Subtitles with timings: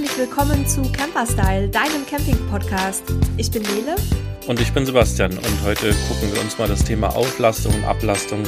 [0.00, 3.02] herzlich willkommen zu Camperstyle, deinem Camping-Podcast.
[3.36, 3.96] Ich bin Nele.
[4.46, 8.42] Und ich bin Sebastian und heute gucken wir uns mal das Thema Auflastung und Ablastung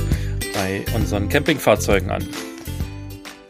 [0.54, 2.26] bei unseren Campingfahrzeugen an.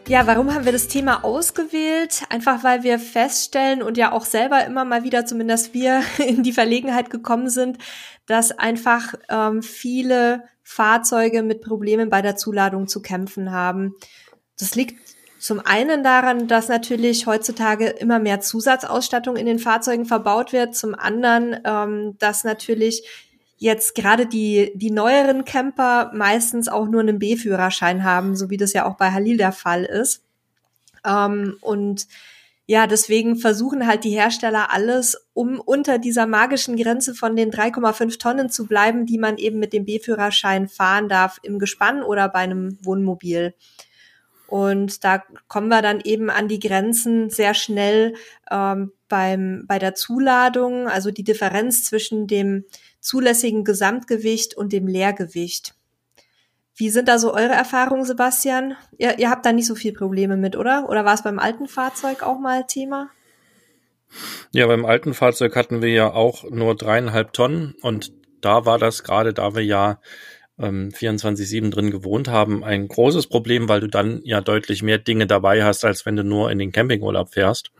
[0.09, 2.23] Ja, warum haben wir das Thema ausgewählt?
[2.29, 6.51] Einfach weil wir feststellen und ja auch selber immer mal wieder, zumindest wir, in die
[6.51, 7.77] Verlegenheit gekommen sind,
[8.25, 13.95] dass einfach ähm, viele Fahrzeuge mit Problemen bei der Zuladung zu kämpfen haben.
[14.59, 15.02] Das liegt
[15.43, 20.73] zum einen daran, dass natürlich heutzutage immer mehr Zusatzausstattung in den Fahrzeugen verbaut wird.
[20.73, 23.03] Zum anderen, ähm, dass natürlich
[23.57, 28.71] jetzt gerade die, die neueren Camper meistens auch nur einen B-Führerschein haben, so wie das
[28.71, 30.23] ja auch bei Halil der Fall ist.
[31.05, 32.07] Ähm, und
[32.65, 38.17] ja, deswegen versuchen halt die Hersteller alles, um unter dieser magischen Grenze von den 3,5
[38.17, 42.39] Tonnen zu bleiben, die man eben mit dem B-Führerschein fahren darf im Gespann oder bei
[42.39, 43.53] einem Wohnmobil.
[44.53, 48.13] Und da kommen wir dann eben an die Grenzen sehr schnell
[48.51, 52.63] ähm, beim, bei der Zuladung, also die Differenz zwischen dem
[52.99, 55.73] zulässigen Gesamtgewicht und dem Leergewicht.
[56.75, 58.75] Wie sind da so eure Erfahrungen, Sebastian?
[58.99, 60.87] Ihr, ihr habt da nicht so viel Probleme mit, oder?
[60.87, 63.09] Oder war es beim alten Fahrzeug auch mal Thema?
[64.51, 69.03] Ja, beim alten Fahrzeug hatten wir ja auch nur dreieinhalb Tonnen und da war das
[69.03, 69.99] gerade, da wir ja
[70.59, 75.27] ähm, 24-7 drin gewohnt haben, ein großes Problem, weil du dann ja deutlich mehr Dinge
[75.27, 77.71] dabei hast, als wenn du nur in den Campingurlaub fährst.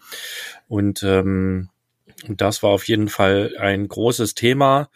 [0.68, 1.70] Und ähm,
[2.28, 4.90] das war auf jeden Fall ein großes Thema.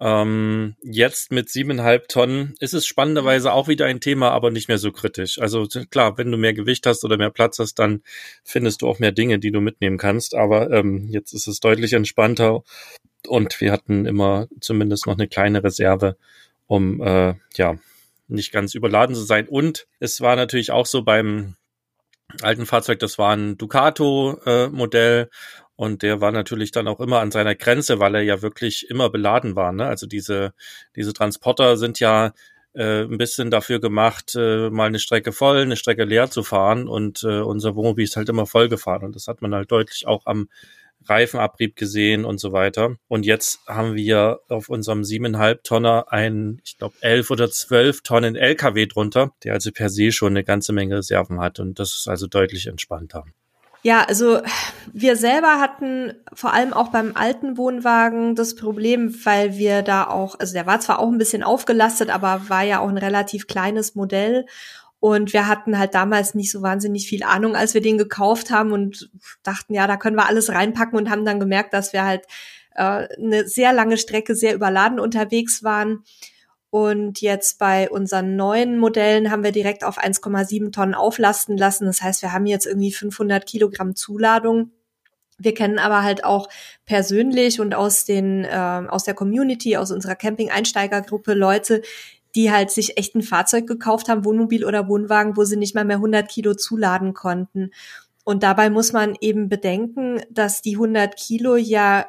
[0.00, 4.78] Ähm, jetzt mit siebeneinhalb Tonnen ist es spannenderweise auch wieder ein Thema, aber nicht mehr
[4.78, 5.40] so kritisch.
[5.40, 8.02] Also klar, wenn du mehr Gewicht hast oder mehr Platz hast, dann
[8.44, 10.36] findest du auch mehr Dinge, die du mitnehmen kannst.
[10.36, 12.62] Aber ähm, jetzt ist es deutlich entspannter
[13.26, 16.16] und wir hatten immer zumindest noch eine kleine Reserve,
[16.68, 17.76] um äh, ja
[18.28, 19.48] nicht ganz überladen zu sein.
[19.48, 21.56] Und es war natürlich auch so beim
[22.42, 25.26] alten Fahrzeug, das war ein Ducato-Modell äh,
[25.76, 29.10] und der war natürlich dann auch immer an seiner Grenze, weil er ja wirklich immer
[29.10, 29.72] beladen war.
[29.72, 29.86] Ne?
[29.86, 30.52] Also diese,
[30.94, 32.32] diese Transporter sind ja
[32.74, 36.86] äh, ein bisschen dafür gemacht, äh, mal eine Strecke voll, eine Strecke leer zu fahren.
[36.86, 39.04] Und äh, unser Wohnmobil ist halt immer voll gefahren.
[39.04, 40.48] Und das hat man halt deutlich auch am
[41.08, 42.96] Reifenabrieb gesehen und so weiter.
[43.08, 48.36] Und jetzt haben wir auf unserem siebeneinhalb Tonner einen, ich glaube, elf oder zwölf Tonnen
[48.36, 51.60] LKW drunter, der also per se schon eine ganze Menge Reserven hat.
[51.60, 53.24] Und das ist also deutlich entspannter.
[53.82, 54.40] Ja, also
[54.92, 60.38] wir selber hatten vor allem auch beim alten Wohnwagen das Problem, weil wir da auch,
[60.38, 63.94] also der war zwar auch ein bisschen aufgelastet, aber war ja auch ein relativ kleines
[63.94, 64.46] Modell
[65.00, 68.72] und wir hatten halt damals nicht so wahnsinnig viel Ahnung, als wir den gekauft haben
[68.72, 69.10] und
[69.42, 72.24] dachten, ja, da können wir alles reinpacken und haben dann gemerkt, dass wir halt
[72.74, 76.04] äh, eine sehr lange Strecke sehr überladen unterwegs waren.
[76.70, 81.86] Und jetzt bei unseren neuen Modellen haben wir direkt auf 1,7 Tonnen auflasten lassen.
[81.86, 84.72] Das heißt, wir haben jetzt irgendwie 500 Kilogramm Zuladung.
[85.38, 86.48] Wir kennen aber halt auch
[86.84, 91.82] persönlich und aus den äh, aus der Community, aus unserer Camping-Einsteigergruppe Leute,
[92.34, 95.84] die halt sich echt ein Fahrzeug gekauft haben, Wohnmobil oder Wohnwagen, wo sie nicht mal
[95.84, 97.70] mehr 100 Kilo zuladen konnten.
[98.24, 102.06] Und dabei muss man eben bedenken, dass die 100 Kilo ja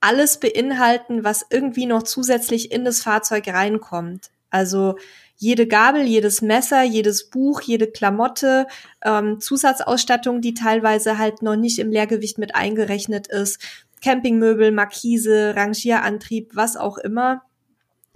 [0.00, 4.30] alles beinhalten, was irgendwie noch zusätzlich in das Fahrzeug reinkommt.
[4.50, 4.96] Also
[5.36, 8.66] jede Gabel, jedes Messer, jedes Buch, jede Klamotte,
[9.04, 13.60] ähm, Zusatzausstattung, die teilweise halt noch nicht im Leergewicht mit eingerechnet ist,
[14.02, 17.42] Campingmöbel, Markise, Rangierantrieb, was auch immer.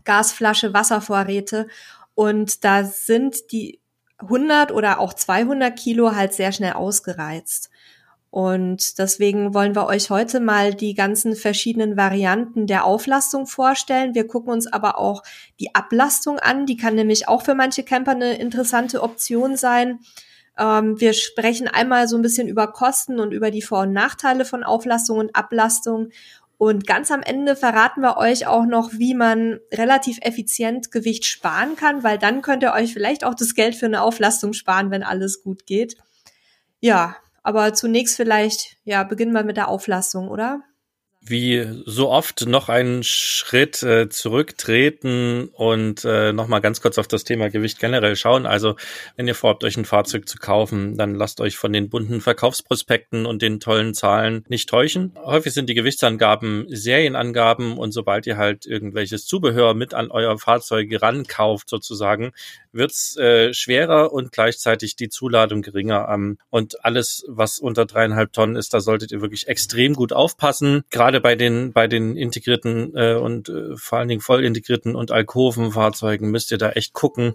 [0.07, 1.69] Gasflasche, Wasservorräte.
[2.15, 3.81] Und da sind die
[4.19, 7.69] 100 oder auch 200 Kilo halt sehr schnell ausgereizt.
[8.31, 14.15] Und deswegen wollen wir euch heute mal die ganzen verschiedenen Varianten der Auflastung vorstellen.
[14.15, 15.23] Wir gucken uns aber auch
[15.59, 16.67] die Ablastung an.
[16.67, 20.01] Die kann nämlich auch für manche Camper eine interessante Option sein.
[20.59, 24.45] Ähm, wir sprechen einmal so ein bisschen über Kosten und über die Vor- und Nachteile
[24.45, 26.11] von Auflastung und Ablastung.
[26.59, 31.77] Und ganz am Ende verraten wir euch auch noch, wie man relativ effizient Gewicht sparen
[31.77, 35.03] kann, weil dann könnt ihr euch vielleicht auch das Geld für eine Auflastung sparen, wenn
[35.03, 35.97] alles gut geht.
[36.81, 40.63] Ja, aber zunächst vielleicht, ja, beginnen wir mit der Auflastung, oder?
[41.29, 47.25] Wie so oft noch einen Schritt äh, zurücktreten und äh, nochmal ganz kurz auf das
[47.25, 48.47] Thema Gewicht generell schauen.
[48.47, 48.77] Also
[49.17, 53.27] wenn ihr vorhabt, euch ein Fahrzeug zu kaufen, dann lasst euch von den bunten Verkaufsprospekten
[53.27, 55.13] und den tollen Zahlen nicht täuschen.
[55.25, 60.91] Häufig sind die Gewichtsangaben Serienangaben und sobald ihr halt irgendwelches Zubehör mit an euer Fahrzeug
[61.03, 62.33] rankauft sozusagen,
[62.77, 66.09] wird's äh, schwerer und gleichzeitig die Zuladung geringer.
[66.11, 70.83] Ähm, und alles, was unter dreieinhalb Tonnen ist, da solltet ihr wirklich extrem gut aufpassen.
[70.91, 75.11] Gerade bei den bei den integrierten äh, und äh, vor allen Dingen voll integrierten und
[75.11, 77.35] Alkovenfahrzeugen müsst ihr da echt gucken,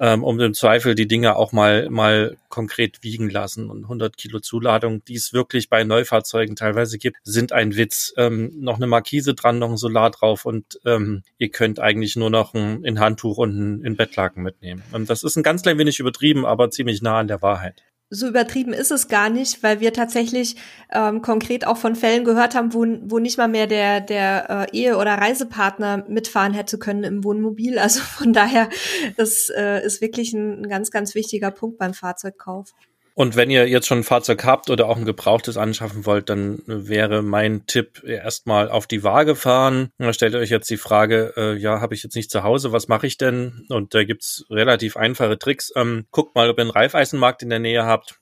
[0.00, 3.70] ähm, um im Zweifel die Dinge auch mal mal konkret wiegen lassen.
[3.70, 8.12] Und 100 Kilo Zuladung, die es wirklich bei Neufahrzeugen teilweise gibt, sind ein Witz.
[8.16, 12.30] Ähm, noch eine Markise dran, noch ein Solar drauf und ähm, ihr könnt eigentlich nur
[12.30, 14.82] noch ein, ein Handtuch und ein, ein Bettlaken mitnehmen.
[14.92, 18.26] Und das ist ein ganz klein wenig übertrieben, aber ziemlich nah an der Wahrheit so
[18.26, 20.56] übertrieben ist es gar nicht, weil wir tatsächlich
[20.90, 24.76] ähm, konkret auch von Fällen gehört haben, wo, wo nicht mal mehr der, der äh,
[24.76, 27.78] Ehe- oder Reisepartner mitfahren hätte können im Wohnmobil.
[27.78, 28.68] Also von daher,
[29.16, 32.74] das äh, ist wirklich ein, ein ganz, ganz wichtiger Punkt beim Fahrzeugkauf.
[33.18, 36.62] Und wenn ihr jetzt schon ein Fahrzeug habt oder auch ein gebrauchtes anschaffen wollt, dann
[36.66, 39.90] wäre mein Tipp erstmal auf die Waage fahren.
[39.98, 42.86] Da stellt euch jetzt die Frage, äh, ja, habe ich jetzt nicht zu Hause, was
[42.86, 43.66] mache ich denn?
[43.70, 45.72] Und da gibt's relativ einfache Tricks.
[45.74, 48.20] Ähm, guckt mal, ob ihr einen Reifeisenmarkt in der Nähe habt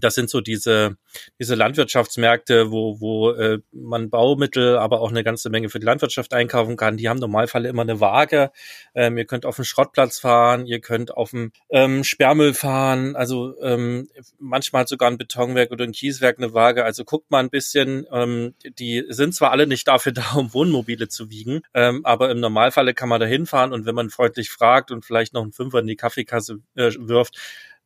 [0.00, 0.96] das sind so diese,
[1.38, 6.32] diese Landwirtschaftsmärkte, wo, wo äh, man Baumittel, aber auch eine ganze Menge für die Landwirtschaft
[6.32, 6.96] einkaufen kann.
[6.96, 8.50] Die haben Normalfall immer eine Waage.
[8.94, 13.58] Ähm, ihr könnt auf den Schrottplatz fahren, ihr könnt auf den ähm, Sperrmüll fahren, also
[13.60, 14.08] ähm,
[14.38, 16.84] manchmal hat sogar ein Betonwerk oder ein Kieswerk eine Waage.
[16.84, 21.08] Also guckt mal ein bisschen, ähm, die sind zwar alle nicht dafür da, um Wohnmobile
[21.08, 24.90] zu wiegen, ähm, aber im Normalfall kann man da hinfahren und wenn man freundlich fragt
[24.90, 27.36] und vielleicht noch einen Fünfer in die Kaffeekasse äh, wirft,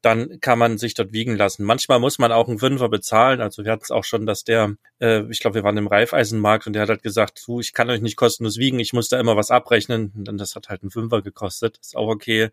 [0.02, 1.64] dann kann man sich dort wiegen lassen.
[1.64, 3.40] Manchmal muss man auch einen Fünfer bezahlen.
[3.40, 6.66] Also wir hatten es auch schon, dass der, äh, ich glaube, wir waren im Reifeisenmarkt
[6.66, 9.20] und der hat halt gesagt, du, ich kann euch nicht kostenlos wiegen, ich muss da
[9.20, 10.12] immer was abrechnen.
[10.16, 11.78] Und dann das hat halt einen Fünfer gekostet.
[11.78, 12.48] Ist auch okay.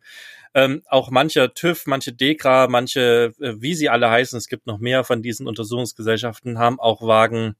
[0.53, 4.79] Ähm, auch mancher TÜV, manche DEKRA, manche, äh, wie sie alle heißen, es gibt noch
[4.79, 7.55] mehr von diesen Untersuchungsgesellschaften, haben auch Wagen.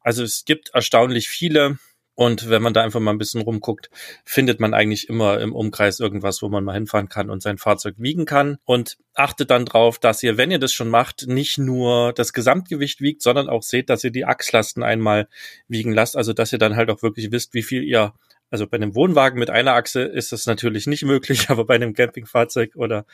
[0.00, 1.78] Also es gibt erstaunlich viele.
[2.14, 3.90] Und wenn man da einfach mal ein bisschen rumguckt,
[4.24, 7.96] findet man eigentlich immer im Umkreis irgendwas, wo man mal hinfahren kann und sein Fahrzeug
[7.98, 8.58] wiegen kann.
[8.64, 13.00] Und achtet dann drauf, dass ihr, wenn ihr das schon macht, nicht nur das Gesamtgewicht
[13.00, 15.28] wiegt, sondern auch seht, dass ihr die Achslasten einmal
[15.66, 16.16] wiegen lasst.
[16.16, 18.12] Also dass ihr dann halt auch wirklich wisst, wie viel ihr
[18.54, 21.92] also bei einem Wohnwagen mit einer Achse ist das natürlich nicht möglich, aber bei einem
[21.92, 23.04] Campingfahrzeug oder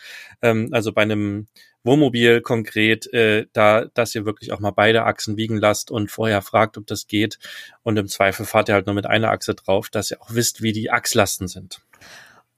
[0.42, 1.46] ähm, also bei einem
[1.82, 6.42] Wohnmobil konkret, äh, da, dass ihr wirklich auch mal beide Achsen wiegen lasst und vorher
[6.42, 7.38] fragt, ob das geht.
[7.82, 10.60] Und im Zweifel fahrt ihr halt nur mit einer Achse drauf, dass ihr auch wisst,
[10.60, 11.80] wie die Achslasten sind.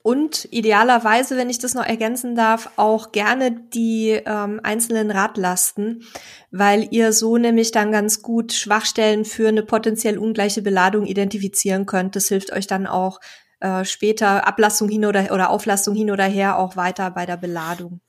[0.02, 6.02] Und idealerweise, wenn ich das noch ergänzen darf, auch gerne die ähm, einzelnen Radlasten,
[6.50, 12.16] weil ihr so nämlich dann ganz gut Schwachstellen für eine potenziell ungleiche Beladung identifizieren könnt.
[12.16, 13.20] Das hilft euch dann auch
[13.60, 18.00] äh, später Ablastung hin oder, oder Auflastung hin oder her auch weiter bei der Beladung.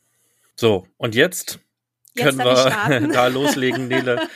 [0.56, 1.60] So, und jetzt,
[2.16, 4.20] jetzt können wir da loslegen, Nele.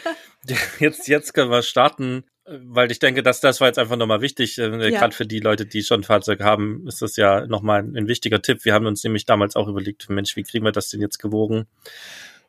[0.79, 4.57] Jetzt, jetzt können wir starten weil ich denke, dass das war jetzt einfach nochmal wichtig,
[4.57, 4.99] äh, ja.
[4.99, 8.41] gerade für die Leute, die schon ein Fahrzeug haben, ist das ja nochmal ein, wichtiger
[8.41, 8.63] Tipp.
[8.63, 11.67] Wir haben uns nämlich damals auch überlegt, Mensch, wie kriegen wir das denn jetzt gewogen?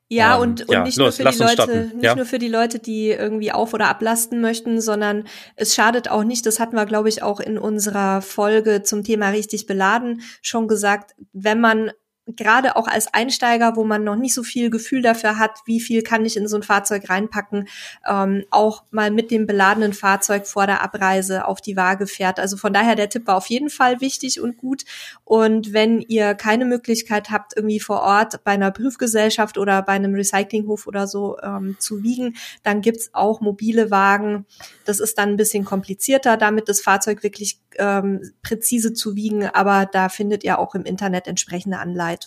[0.08, 2.14] Ja, ähm, und, und ja, nicht, los, nur für die Leute, nicht ja?
[2.14, 5.24] nur für die Leute, die irgendwie auf- oder ablasten möchten, sondern
[5.56, 9.30] es schadet auch nicht, das hatten wir, glaube ich, auch in unserer Folge zum Thema
[9.30, 11.90] richtig beladen schon gesagt, wenn man
[12.36, 16.02] gerade auch als Einsteiger, wo man noch nicht so viel Gefühl dafür hat, wie viel
[16.02, 17.69] kann ich in so ein Fahrzeug reinpacken,
[18.08, 22.38] ähm, auch mal mit dem beladenen Fahrzeug vor der Abreise auf die Waage fährt.
[22.38, 24.84] Also von daher, der Tipp war auf jeden Fall wichtig und gut.
[25.25, 30.14] Und wenn ihr keine Möglichkeit habt, irgendwie vor Ort bei einer Prüfgesellschaft oder bei einem
[30.14, 34.46] Recyclinghof oder so ähm, zu wiegen, dann gibt's auch mobile Wagen.
[34.84, 39.86] Das ist dann ein bisschen komplizierter, damit das Fahrzeug wirklich ähm, präzise zu wiegen, aber
[39.86, 42.18] da findet ihr auch im Internet entsprechende Anleitungen.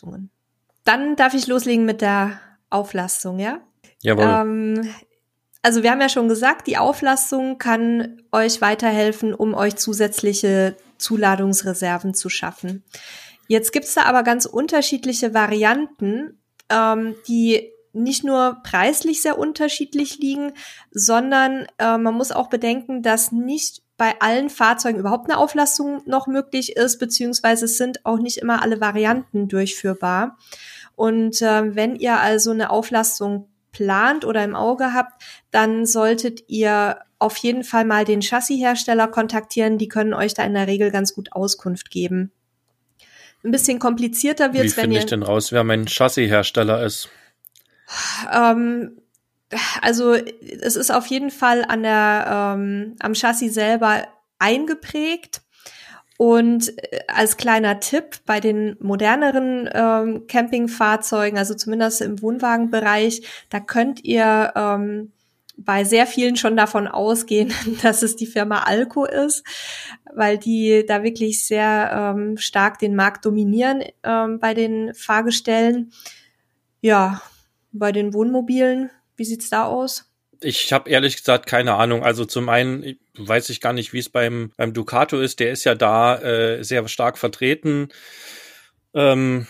[0.83, 3.61] Dann darf ich loslegen mit der Auflastung, ja?
[4.01, 4.25] Jawohl.
[4.25, 4.93] Ähm,
[5.61, 12.13] also wir haben ja schon gesagt, die Auflastung kann euch weiterhelfen, um euch zusätzliche Zuladungsreserven
[12.13, 12.83] zu schaffen.
[13.47, 20.53] Jetzt gibt's da aber ganz unterschiedliche Varianten, ähm, die nicht nur preislich sehr unterschiedlich liegen,
[20.91, 26.25] sondern äh, man muss auch bedenken, dass nicht bei allen Fahrzeugen überhaupt eine Auflastung noch
[26.25, 30.39] möglich ist, beziehungsweise es sind auch nicht immer alle Varianten durchführbar.
[30.95, 36.97] Und äh, wenn ihr also eine Auflastung plant oder im Auge habt, dann solltet ihr
[37.19, 39.77] auf jeden Fall mal den Chassishersteller kontaktieren.
[39.77, 42.31] Die können euch da in der Regel ganz gut Auskunft geben.
[43.43, 44.89] Ein bisschen komplizierter wird es, wenn ihr...
[44.89, 47.07] Wie finde ich denn raus, wer mein Chassishersteller ist?
[48.33, 48.99] Ähm,
[49.81, 54.07] also es ist auf jeden Fall an der ähm, am Chassis selber
[54.39, 55.41] eingeprägt.
[56.17, 63.59] Und äh, als kleiner Tipp bei den moderneren ähm, Campingfahrzeugen, also zumindest im Wohnwagenbereich, da
[63.59, 65.11] könnt ihr ähm,
[65.57, 69.43] bei sehr vielen schon davon ausgehen, dass es die Firma Alco ist,
[70.13, 75.91] weil die da wirklich sehr ähm, stark den Markt dominieren ähm, bei den Fahrgestellen.
[76.81, 77.21] Ja,
[77.71, 78.89] bei den Wohnmobilen
[79.21, 80.05] wie sieht's da aus?
[80.41, 82.03] Ich habe ehrlich gesagt keine Ahnung.
[82.03, 85.39] Also zum einen weiß ich gar nicht, wie es beim, beim Ducato ist.
[85.39, 87.89] Der ist ja da äh, sehr stark vertreten.
[88.95, 89.45] Ähm,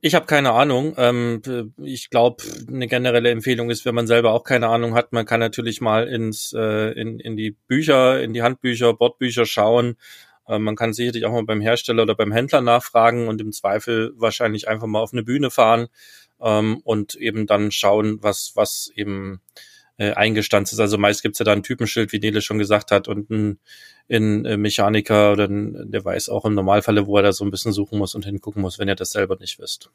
[0.00, 0.94] ich habe keine Ahnung.
[0.96, 1.42] Ähm,
[1.82, 5.40] ich glaube, eine generelle Empfehlung ist, wenn man selber auch keine Ahnung hat, man kann
[5.40, 9.96] natürlich mal ins äh, in, in die Bücher, in die Handbücher, Bordbücher schauen.
[10.46, 14.12] Äh, man kann sicherlich auch mal beim Hersteller oder beim Händler nachfragen und im Zweifel
[14.14, 15.88] wahrscheinlich einfach mal auf eine Bühne fahren
[16.40, 19.40] ähm, und eben dann schauen, was was eben
[19.98, 20.80] äh, eingestanzt ist.
[20.80, 23.58] Also meist gibt's ja da ein Typenschild, wie Nele schon gesagt hat, und ein,
[24.10, 27.50] ein äh, Mechaniker oder ein, der weiß auch im Normalfalle, wo er da so ein
[27.50, 29.90] bisschen suchen muss und hingucken muss, wenn ihr das selber nicht wisst.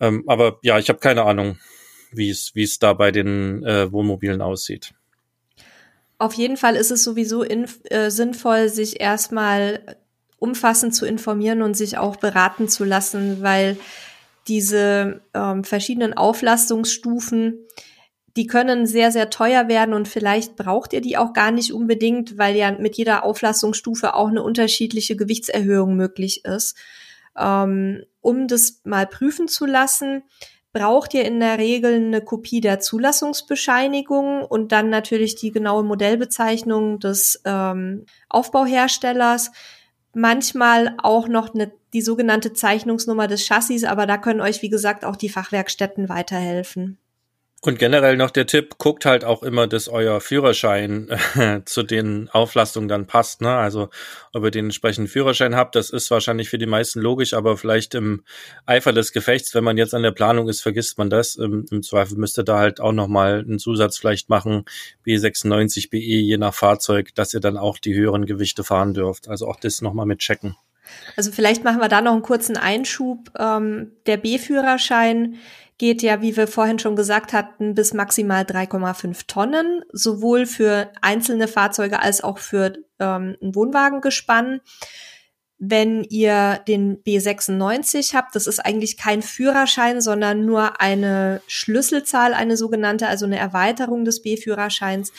[0.00, 1.58] Ähm, aber ja, ich habe keine Ahnung,
[2.12, 4.94] wie es wie es da bei den äh, Wohnmobilen aussieht.
[6.18, 9.96] Auf jeden Fall ist es sowieso in, äh, sinnvoll, sich erstmal
[10.38, 13.76] umfassend zu informieren und sich auch beraten zu lassen, weil
[14.48, 17.66] diese ähm, verschiedenen Auflastungsstufen
[18.36, 22.38] die können sehr, sehr teuer werden und vielleicht braucht ihr die auch gar nicht unbedingt,
[22.38, 26.76] weil ja mit jeder Auflastungsstufe auch eine unterschiedliche Gewichtserhöhung möglich ist.
[27.38, 30.22] Ähm, um das mal prüfen zu lassen,
[30.72, 37.00] braucht ihr in der Regel eine Kopie der Zulassungsbescheinigung und dann natürlich die genaue Modellbezeichnung
[37.00, 39.50] des ähm, Aufbauherstellers.
[40.14, 45.04] Manchmal auch noch eine, die sogenannte Zeichnungsnummer des Chassis, aber da können euch, wie gesagt,
[45.04, 46.98] auch die Fachwerkstätten weiterhelfen.
[47.64, 52.28] Und generell noch der Tipp, guckt halt auch immer, dass euer Führerschein äh, zu den
[52.28, 53.40] Auflastungen dann passt.
[53.40, 53.56] Ne?
[53.56, 53.88] Also
[54.32, 57.94] ob ihr den entsprechenden Führerschein habt, das ist wahrscheinlich für die meisten logisch, aber vielleicht
[57.94, 58.24] im
[58.66, 61.36] Eifer des Gefechts, wenn man jetzt an der Planung ist, vergisst man das.
[61.36, 64.64] Im, im Zweifel müsste da halt auch nochmal einen Zusatz vielleicht machen,
[65.06, 69.28] B96, BE, je nach Fahrzeug, dass ihr dann auch die höheren Gewichte fahren dürft.
[69.28, 70.56] Also auch das nochmal mit checken.
[71.16, 73.30] Also vielleicht machen wir da noch einen kurzen Einschub.
[73.38, 75.36] Ähm, der B-Führerschein
[75.82, 81.48] geht ja, wie wir vorhin schon gesagt hatten, bis maximal 3,5 Tonnen, sowohl für einzelne
[81.48, 84.60] Fahrzeuge als auch für ähm, ein Wohnwagengespann.
[85.58, 92.56] Wenn ihr den B96 habt, das ist eigentlich kein Führerschein, sondern nur eine Schlüsselzahl, eine
[92.56, 95.12] sogenannte, also eine Erweiterung des B-Führerscheins.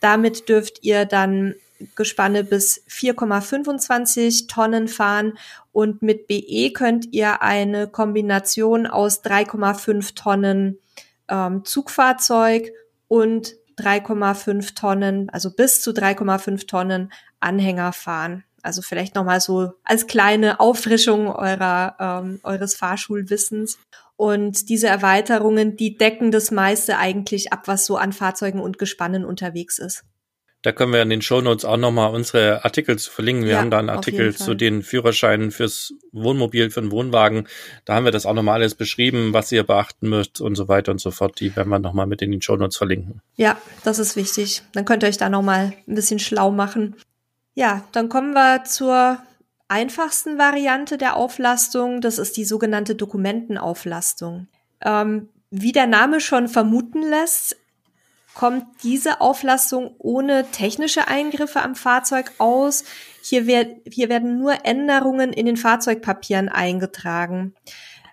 [0.00, 1.54] Damit dürft ihr dann
[1.94, 5.38] Gespanne bis 4,25 Tonnen fahren
[5.72, 10.78] und mit BE könnt ihr eine Kombination aus 3,5 Tonnen
[11.28, 12.72] ähm, Zugfahrzeug
[13.08, 18.44] und 3,5 Tonnen, also bis zu 3,5 Tonnen Anhänger fahren.
[18.62, 23.78] Also vielleicht nochmal so als kleine Auffrischung eurer, ähm, eures Fahrschulwissens.
[24.16, 29.24] Und diese Erweiterungen, die decken das meiste eigentlich ab, was so an Fahrzeugen und Gespannen
[29.24, 30.04] unterwegs ist.
[30.62, 33.44] Da können wir in den Shownotes auch nochmal unsere Artikel zu verlinken.
[33.44, 37.48] Wir ja, haben da einen Artikel zu den Führerscheinen fürs Wohnmobil, für den Wohnwagen.
[37.86, 40.92] Da haben wir das auch nochmal alles beschrieben, was ihr beachten müsst und so weiter
[40.92, 41.40] und so fort.
[41.40, 43.22] Die werden wir nochmal mit in den Shownotes verlinken.
[43.36, 44.62] Ja, das ist wichtig.
[44.72, 46.96] Dann könnt ihr euch da nochmal ein bisschen schlau machen.
[47.54, 49.18] Ja, dann kommen wir zur
[49.68, 52.02] einfachsten Variante der Auflastung.
[52.02, 54.48] Das ist die sogenannte Dokumentenauflastung.
[54.82, 57.56] Ähm, wie der Name schon vermuten lässt,
[58.40, 62.84] kommt diese Auflassung ohne technische Eingriffe am Fahrzeug aus.
[63.20, 67.54] Hier, werd, hier werden nur Änderungen in den Fahrzeugpapieren eingetragen.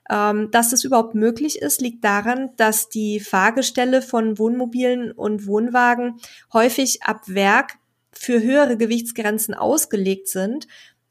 [0.10, 6.20] Ähm, dass das überhaupt möglich ist, liegt daran, dass die Fahrgestelle von Wohnmobilen und Wohnwagen
[6.52, 7.76] häufig ab Werk
[8.12, 10.68] für höhere Gewichtsgrenzen ausgelegt sind,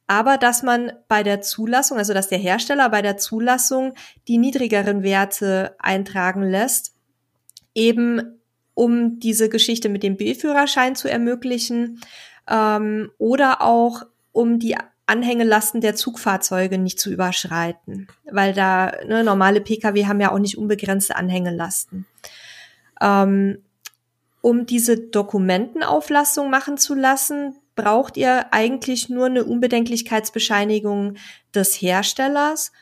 [0.07, 3.95] aber dass man bei der Zulassung, also dass der Hersteller bei der Zulassung
[4.29, 6.93] die niedrigeren Werte eintragen lässt,
[7.75, 8.37] eben
[8.77, 11.99] um diese Geschichte mit dem B-Führerschein zu ermöglichen
[12.47, 14.03] ähm, oder auch
[14.33, 20.31] um die Anhängelasten der Zugfahrzeuge nicht zu überschreiten, weil da ne, normale Pkw haben ja
[20.31, 22.05] auch nicht unbegrenzte Anhängelasten.
[23.01, 23.63] Ähm,
[24.43, 31.15] um diese Dokumentenauflassung machen zu lassen, braucht ihr eigentlich nur eine Unbedenklichkeitsbescheinigung
[31.55, 32.73] des Herstellers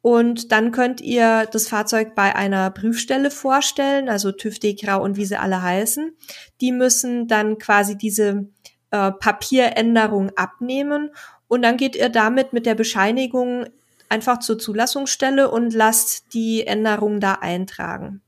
[0.00, 5.24] und dann könnt ihr das Fahrzeug bei einer Prüfstelle vorstellen, also TÜV, DEKRA und wie
[5.24, 6.12] sie alle heißen.
[6.60, 8.48] Die müssen dann quasi diese
[8.90, 11.10] äh, Papieränderung abnehmen
[11.48, 13.66] und dann geht ihr damit mit der Bescheinigung
[14.08, 18.22] einfach zur Zulassungsstelle und lasst die Änderung da eintragen.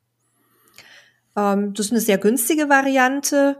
[1.37, 3.59] Ähm, das ist eine sehr günstige Variante.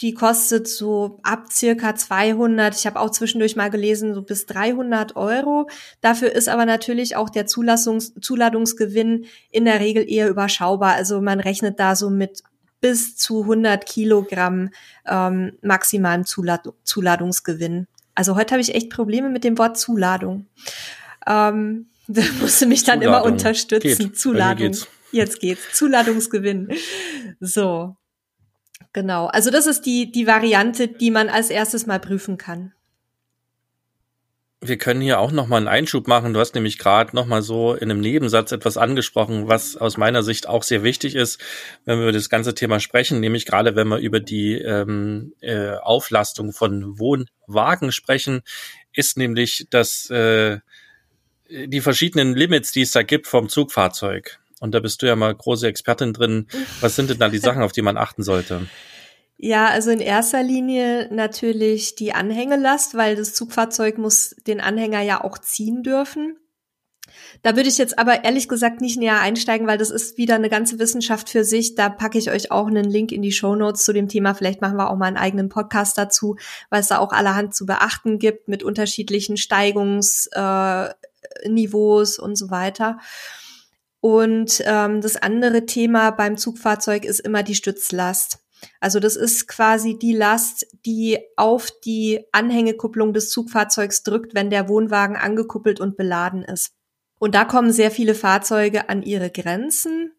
[0.00, 5.14] Die kostet so ab circa 200, ich habe auch zwischendurch mal gelesen, so bis 300
[5.14, 5.68] Euro.
[6.00, 10.94] Dafür ist aber natürlich auch der Zulassungs Zuladungsgewinn in der Regel eher überschaubar.
[10.94, 12.42] Also man rechnet da so mit
[12.80, 14.70] bis zu 100 Kilogramm
[15.06, 17.86] ähm, maximalen Zulad Zuladungsgewinn.
[18.14, 20.46] Also heute habe ich echt Probleme mit dem Wort Zuladung.
[21.26, 23.24] Ähm, da musste mich dann Zuladung.
[23.24, 24.08] immer unterstützen.
[24.08, 24.18] Geht.
[24.18, 24.66] Zuladung.
[24.66, 24.88] Geht's.
[25.12, 25.62] Jetzt geht's.
[25.72, 26.68] Zuladungsgewinn.
[27.40, 27.96] So.
[28.94, 32.72] Genau, also das ist die, die Variante, die man als erstes mal prüfen kann.
[34.60, 36.32] Wir können hier auch nochmal einen Einschub machen.
[36.32, 40.48] Du hast nämlich gerade nochmal so in einem Nebensatz etwas angesprochen, was aus meiner Sicht
[40.48, 41.42] auch sehr wichtig ist,
[41.84, 45.72] wenn wir über das ganze Thema sprechen, nämlich gerade wenn wir über die ähm, äh,
[45.72, 48.42] Auflastung von Wohnwagen sprechen,
[48.92, 50.60] ist nämlich das äh,
[51.50, 54.38] die verschiedenen Limits, die es da gibt vom Zugfahrzeug.
[54.60, 56.46] Und da bist du ja mal große Expertin drin.
[56.80, 58.68] Was sind denn da die Sachen, auf die man achten sollte?
[59.36, 65.24] Ja, also in erster Linie natürlich die Anhängelast, weil das Zugfahrzeug muss den Anhänger ja
[65.24, 66.36] auch ziehen dürfen.
[67.42, 70.48] Da würde ich jetzt aber ehrlich gesagt nicht näher einsteigen, weil das ist wieder eine
[70.48, 71.74] ganze Wissenschaft für sich.
[71.74, 74.34] Da packe ich euch auch einen Link in die Show Notes zu dem Thema.
[74.34, 76.36] Vielleicht machen wir auch mal einen eigenen Podcast dazu,
[76.70, 82.98] weil es da auch allerhand zu beachten gibt mit unterschiedlichen Steigungsniveaus äh, und so weiter.
[84.04, 88.38] Und ähm, das andere Thema beim Zugfahrzeug ist immer die Stützlast.
[88.78, 94.68] Also das ist quasi die Last, die auf die Anhängekupplung des Zugfahrzeugs drückt, wenn der
[94.68, 96.74] Wohnwagen angekuppelt und beladen ist.
[97.18, 100.12] Und da kommen sehr viele Fahrzeuge an ihre Grenzen.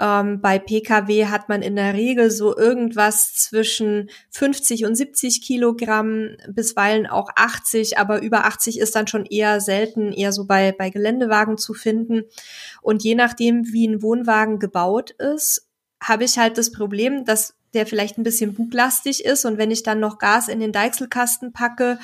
[0.00, 6.36] Ähm, bei Pkw hat man in der Regel so irgendwas zwischen 50 und 70 Kilogramm,
[6.48, 10.88] bisweilen auch 80, aber über 80 ist dann schon eher selten, eher so bei, bei
[10.88, 12.22] Geländewagen zu finden.
[12.80, 15.68] Und je nachdem, wie ein Wohnwagen gebaut ist,
[16.02, 19.82] habe ich halt das Problem, dass der vielleicht ein bisschen buglastig ist und wenn ich
[19.82, 21.98] dann noch Gas in den Deichselkasten packe,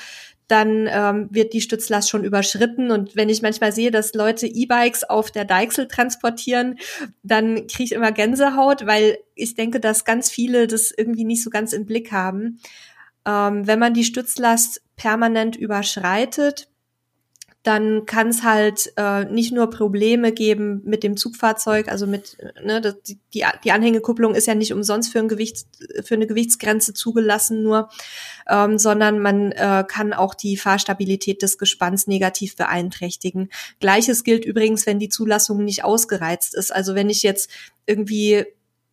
[0.48, 2.90] dann ähm, wird die Stützlast schon überschritten.
[2.90, 6.78] Und wenn ich manchmal sehe, dass Leute E-Bikes auf der Deichsel transportieren,
[7.22, 11.50] dann kriege ich immer Gänsehaut, weil ich denke, dass ganz viele das irgendwie nicht so
[11.50, 12.60] ganz im Blick haben.
[13.26, 16.68] Ähm, wenn man die Stützlast permanent überschreitet,
[17.66, 22.80] dann kann es halt äh, nicht nur Probleme geben mit dem Zugfahrzeug, also mit ne,
[22.80, 23.18] das, die,
[23.64, 25.66] die Anhängekupplung ist ja nicht umsonst für ein Gewicht
[26.04, 27.88] für eine Gewichtsgrenze zugelassen nur,
[28.48, 33.50] ähm, sondern man äh, kann auch die Fahrstabilität des Gespanns negativ beeinträchtigen.
[33.80, 36.72] Gleiches gilt übrigens, wenn die Zulassung nicht ausgereizt ist.
[36.72, 37.50] Also wenn ich jetzt
[37.86, 38.46] irgendwie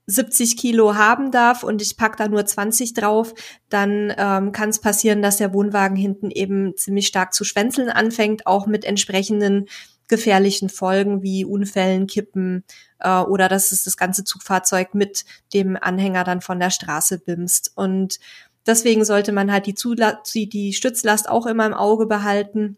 [0.06, 3.34] 70 Kilo haben darf und ich pack da nur 20 drauf,
[3.70, 8.46] dann ähm, kann es passieren, dass der Wohnwagen hinten eben ziemlich stark zu schwänzeln anfängt,
[8.46, 9.68] auch mit entsprechenden
[10.10, 12.64] gefährlichen Folgen wie Unfällen, Kippen
[13.00, 17.72] äh, oder dass es das ganze Zugfahrzeug mit dem Anhänger dann von der Straße bimst.
[17.76, 18.20] Und
[18.68, 22.78] deswegen sollte man halt die, Zula die Stützlast auch immer im Auge behalten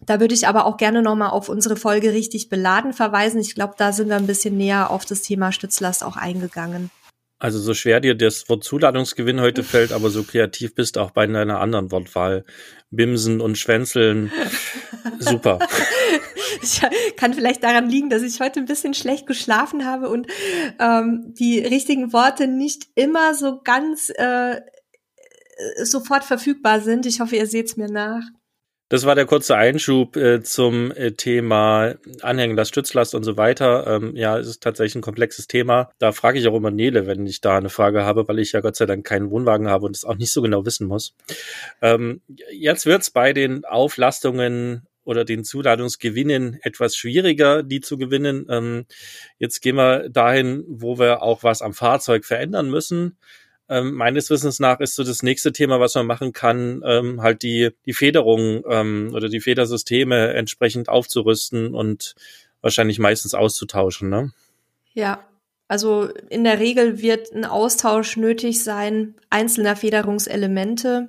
[0.00, 3.40] da würde ich aber auch gerne nochmal auf unsere Folge richtig beladen verweisen.
[3.40, 6.90] Ich glaube, da sind wir ein bisschen näher auf das Thema Stützlast auch eingegangen.
[7.40, 11.12] Also so schwer dir das Wort Zuladungsgewinn heute fällt, aber so kreativ bist du auch
[11.12, 12.44] bei deiner anderen Wortwahl.
[12.90, 14.32] Bimsen und Schwänzeln.
[15.18, 15.58] Super.
[16.60, 16.80] Ich
[17.16, 20.26] kann vielleicht daran liegen, dass ich heute ein bisschen schlecht geschlafen habe und
[20.80, 24.60] ähm, die richtigen Worte nicht immer so ganz äh,
[25.84, 27.06] sofort verfügbar sind.
[27.06, 28.22] Ich hoffe, ihr seht's mir nach.
[28.88, 33.86] Das war der kurze Einschub äh, zum äh, Thema Anhängelast, Stützlast und so weiter.
[33.86, 35.90] Ähm, ja, es ist tatsächlich ein komplexes Thema.
[35.98, 38.60] Da frage ich auch immer Nele, wenn ich da eine Frage habe, weil ich ja
[38.60, 41.14] Gott sei Dank keinen Wohnwagen habe und es auch nicht so genau wissen muss.
[41.82, 48.46] Ähm, jetzt wird's bei den Auflastungen oder den Zuladungsgewinnen etwas schwieriger, die zu gewinnen.
[48.50, 48.86] Ähm,
[49.38, 53.16] jetzt gehen wir dahin, wo wir auch was am Fahrzeug verändern müssen.
[53.68, 57.42] Ähm, meines Wissens nach ist so das nächste Thema, was man machen kann, ähm, halt
[57.42, 62.14] die, die Federung ähm, oder die Federsysteme entsprechend aufzurüsten und
[62.62, 64.08] wahrscheinlich meistens auszutauschen.
[64.08, 64.32] Ne?
[64.94, 65.28] Ja,
[65.68, 71.08] also in der Regel wird ein Austausch nötig sein einzelner Federungselemente.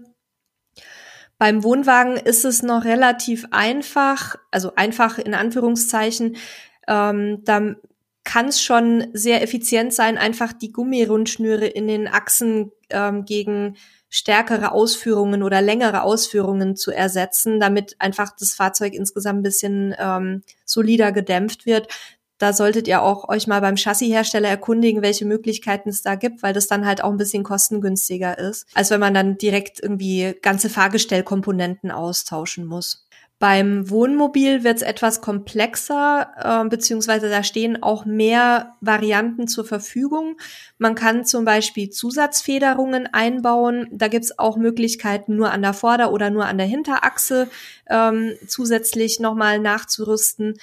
[1.38, 6.36] Beim Wohnwagen ist es noch relativ einfach, also einfach in Anführungszeichen.
[6.90, 7.76] Ähm, da
[8.30, 13.76] kann es schon sehr effizient sein, einfach die Gummirundschnüre in den Achsen ähm, gegen
[14.08, 20.44] stärkere Ausführungen oder längere Ausführungen zu ersetzen, damit einfach das Fahrzeug insgesamt ein bisschen ähm,
[20.64, 21.88] solider gedämpft wird.
[22.38, 26.54] Da solltet ihr auch euch mal beim Chassishersteller erkundigen, welche Möglichkeiten es da gibt, weil
[26.54, 30.70] das dann halt auch ein bisschen kostengünstiger ist, als wenn man dann direkt irgendwie ganze
[30.70, 33.09] Fahrgestellkomponenten austauschen muss.
[33.40, 36.34] Beim Wohnmobil wird es etwas komplexer,
[36.66, 40.38] äh, beziehungsweise da stehen auch mehr Varianten zur Verfügung.
[40.78, 43.88] Man kann zum Beispiel Zusatzfederungen einbauen.
[43.92, 47.50] Da gibt es auch Möglichkeiten, nur an der Vorder- oder nur an der Hinterachse
[47.90, 50.60] ähm, zusätzlich nochmal nachzurüsten.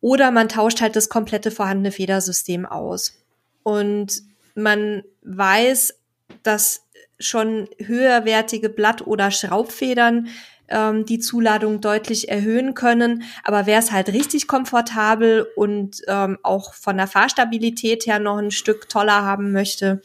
[0.00, 3.22] Oder man tauscht halt das komplette vorhandene Federsystem aus.
[3.62, 4.22] Und
[4.54, 5.98] man weiß,
[6.42, 6.84] dass
[7.18, 10.28] schon höherwertige Blatt- oder Schraubfedern
[10.68, 13.24] ähm, die Zuladung deutlich erhöhen können.
[13.42, 18.50] Aber wer es halt richtig komfortabel und ähm, auch von der Fahrstabilität her noch ein
[18.50, 20.02] Stück toller haben möchte,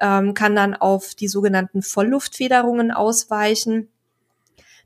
[0.00, 3.88] ähm, kann dann auf die sogenannten Vollluftfederungen ausweichen.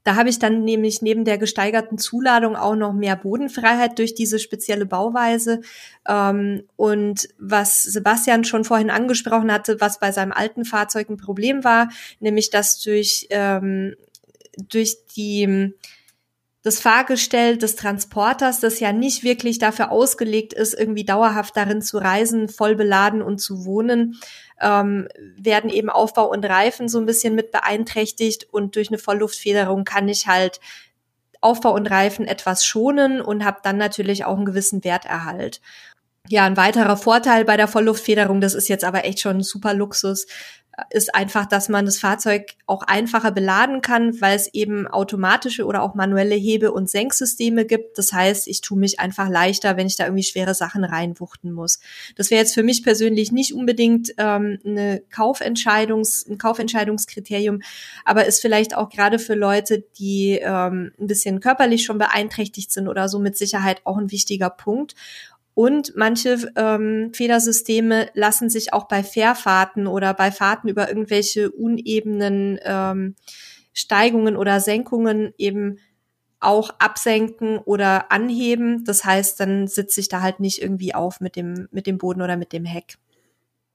[0.03, 4.39] Da habe ich dann nämlich neben der gesteigerten Zuladung auch noch mehr Bodenfreiheit durch diese
[4.39, 5.61] spezielle Bauweise.
[6.09, 11.65] Ähm, und was Sebastian schon vorhin angesprochen hatte, was bei seinem alten Fahrzeug ein Problem
[11.65, 13.95] war, nämlich dass durch, ähm,
[14.57, 15.75] durch die
[16.63, 21.97] das Fahrgestell des Transporters, das ja nicht wirklich dafür ausgelegt ist, irgendwie dauerhaft darin zu
[21.97, 24.21] reisen, voll beladen und zu wohnen,
[24.61, 29.85] ähm, werden eben Aufbau und Reifen so ein bisschen mit beeinträchtigt und durch eine Vollluftfederung
[29.85, 30.61] kann ich halt
[31.41, 35.63] Aufbau und Reifen etwas schonen und habe dann natürlich auch einen gewissen Werterhalt.
[36.29, 39.73] Ja, ein weiterer Vorteil bei der Vollluftfederung, das ist jetzt aber echt schon ein super
[39.73, 40.27] Luxus,
[40.91, 45.83] ist einfach, dass man das Fahrzeug auch einfacher beladen kann, weil es eben automatische oder
[45.83, 47.99] auch manuelle Hebe- und Senksysteme gibt.
[47.99, 51.81] Das heißt, ich tue mich einfach leichter, wenn ich da irgendwie schwere Sachen reinwuchten muss.
[52.17, 57.61] Das wäre jetzt für mich persönlich nicht unbedingt ähm, eine Kaufentscheidungs-, ein Kaufentscheidungskriterium,
[58.05, 62.89] aber ist vielleicht auch gerade für Leute, die ähm, ein bisschen körperlich schon beeinträchtigt sind
[62.89, 64.95] oder so mit Sicherheit auch ein wichtiger Punkt.
[65.61, 72.59] Und manche ähm, Federsysteme lassen sich auch bei Fährfahrten oder bei Fahrten über irgendwelche unebenen
[72.65, 73.15] ähm,
[73.75, 75.77] Steigungen oder Senkungen eben
[76.39, 78.87] auch absenken oder anheben.
[78.87, 82.23] Das heißt, dann sitze ich da halt nicht irgendwie auf mit dem, mit dem Boden
[82.23, 82.97] oder mit dem Heck.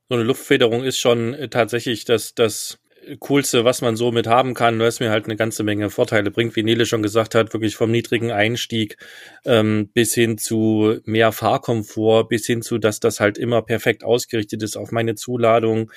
[0.09, 2.79] So eine Luftfederung ist schon äh, tatsächlich das, das
[3.19, 6.31] Coolste, was man so mit haben kann, weil es mir halt eine ganze Menge Vorteile
[6.31, 8.97] bringt, wie Nele schon gesagt hat, wirklich vom niedrigen Einstieg
[9.45, 14.63] ähm, bis hin zu mehr Fahrkomfort, bis hin zu, dass das halt immer perfekt ausgerichtet
[14.63, 15.91] ist auf meine Zuladung,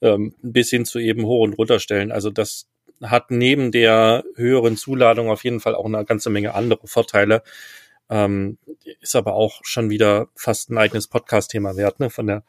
[0.00, 2.12] ähm, bis hin zu eben hoch und runterstellen.
[2.12, 2.66] Also das
[3.02, 7.42] hat neben der höheren Zuladung auf jeden Fall auch eine ganze Menge andere Vorteile.
[8.10, 8.58] Ähm,
[9.00, 12.10] ist aber auch schon wieder fast ein eigenes Podcast-Thema wert, ne?
[12.10, 12.42] Von der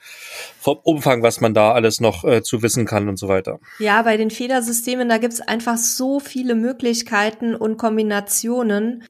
[0.59, 3.59] vom Umfang, was man da alles noch äh, zu wissen kann und so weiter.
[3.79, 9.05] Ja, bei den Federsystemen, da gibt's einfach so viele Möglichkeiten und Kombinationen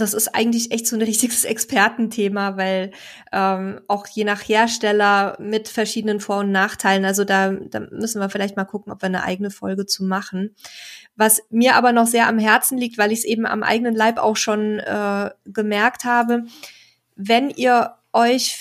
[0.00, 2.92] das ist eigentlich echt so ein richtiges Expertenthema, weil
[3.32, 8.30] ähm, auch je nach Hersteller mit verschiedenen Vor- und Nachteilen, also da, da müssen wir
[8.30, 10.54] vielleicht mal gucken, ob wir eine eigene Folge zu machen.
[11.16, 14.18] Was mir aber noch sehr am Herzen liegt, weil ich es eben am eigenen Leib
[14.18, 16.44] auch schon äh, gemerkt habe,
[17.16, 18.56] wenn ihr euch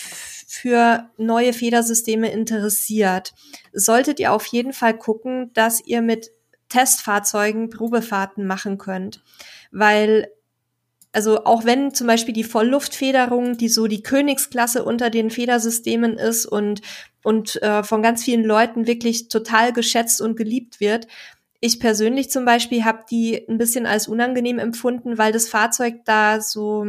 [0.47, 3.33] für neue Federsysteme interessiert,
[3.71, 6.31] solltet ihr auf jeden Fall gucken, dass ihr mit
[6.69, 9.23] Testfahrzeugen Probefahrten machen könnt,
[9.71, 10.27] weil
[11.11, 16.45] also auch wenn zum Beispiel die Vollluftfederung, die so die Königsklasse unter den Federsystemen ist
[16.45, 16.81] und,
[17.23, 21.07] und äh, von ganz vielen Leuten wirklich total geschätzt und geliebt wird,
[21.61, 26.39] ich persönlich zum Beispiel habe die ein bisschen als unangenehm empfunden, weil das Fahrzeug da
[26.41, 26.85] so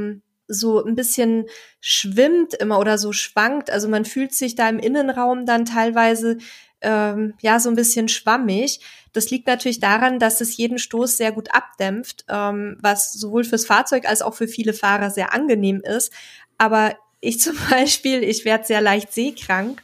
[0.53, 1.47] so ein bisschen
[1.81, 3.71] schwimmt immer oder so schwankt.
[3.71, 6.39] Also man fühlt sich da im Innenraum dann teilweise
[6.81, 8.81] ähm, ja so ein bisschen schwammig.
[9.13, 13.67] Das liegt natürlich daran, dass es jeden Stoß sehr gut abdämpft, ähm, was sowohl fürs
[13.67, 16.13] Fahrzeug als auch für viele Fahrer sehr angenehm ist.
[16.59, 19.83] Aber ich zum Beispiel, ich werde sehr leicht seekrank.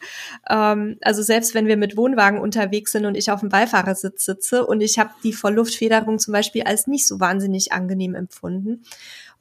[0.49, 4.67] Ähm, also selbst wenn wir mit Wohnwagen unterwegs sind und ich auf dem Beifahrersitz sitze
[4.67, 8.85] und ich habe die Vollluftfederung zum Beispiel als nicht so wahnsinnig angenehm empfunden.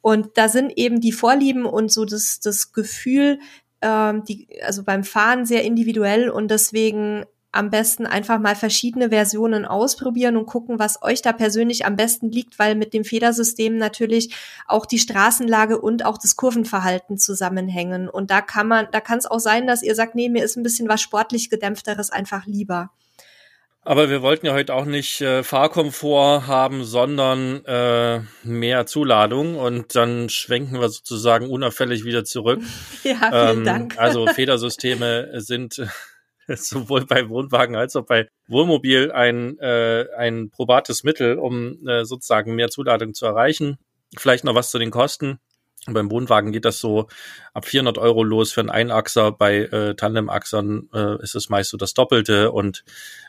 [0.01, 3.39] Und da sind eben die Vorlieben und so das, das Gefühl,
[3.81, 9.65] ähm, die, also beim Fahren sehr individuell und deswegen am besten einfach mal verschiedene Versionen
[9.65, 14.35] ausprobieren und gucken, was euch da persönlich am besten liegt, weil mit dem Federsystem natürlich
[14.67, 18.09] auch die Straßenlage und auch das Kurvenverhalten zusammenhängen.
[18.09, 20.57] Und da kann man, da kann es auch sein, dass ihr sagt, nee, mir ist
[20.57, 22.91] ein bisschen was sportlich gedämpfteres einfach lieber.
[23.87, 29.95] Aber wir wollten ja heute auch nicht äh, Fahrkomfort haben, sondern äh, mehr Zuladung und
[29.95, 32.61] dann schwenken wir sozusagen unauffällig wieder zurück.
[33.03, 33.99] ja, vielen ähm, Dank.
[33.99, 35.87] Also Federsysteme sind
[36.55, 42.55] sowohl bei Wohnwagen als auch bei Wohnmobil ein, äh, ein probates Mittel, um äh, sozusagen
[42.55, 43.77] mehr Zuladung zu erreichen.
[44.17, 45.39] Vielleicht noch was zu den Kosten.
[45.87, 47.07] Beim Wohnwagen geht das so
[47.53, 49.31] ab 400 Euro los für einen Einachser.
[49.31, 52.83] Bei äh, Tandemachsern äh, ist es meist so das Doppelte und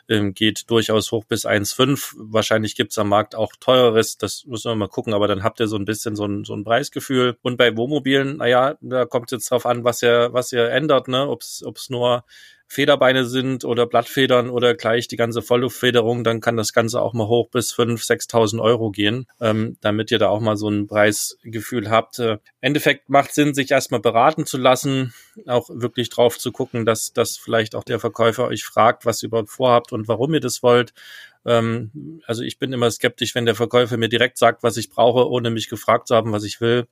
[0.09, 2.15] ähm, geht durchaus hoch bis 1,5.
[2.17, 4.17] Wahrscheinlich gibt's am Markt auch teureres.
[4.17, 6.55] Das müssen wir mal gucken, aber dann habt ihr so ein bisschen so ein, so
[6.55, 7.37] ein Preisgefühl.
[7.43, 11.27] Und bei Wohnmobilen, naja, da kommt jetzt drauf an, was ihr, was ihr ändert, ne?
[11.27, 12.23] Ob's ob's nur
[12.67, 17.27] Federbeine sind oder Blattfedern oder gleich die ganze Vollluftfederung, dann kann das Ganze auch mal
[17.27, 21.89] hoch bis 5.000, 6.000 Euro gehen, ähm, damit ihr da auch mal so ein Preisgefühl
[21.89, 22.19] habt.
[22.19, 25.13] Äh, Endeffekt macht Sinn, sich erstmal beraten zu lassen,
[25.45, 29.27] auch wirklich drauf zu gucken, dass, dass vielleicht auch der Verkäufer euch fragt, was ihr
[29.27, 30.93] überhaupt vorhabt und warum ihr das wollt.
[31.45, 35.29] Ähm, also ich bin immer skeptisch, wenn der Verkäufer mir direkt sagt, was ich brauche,
[35.29, 36.87] ohne mich gefragt zu haben, was ich will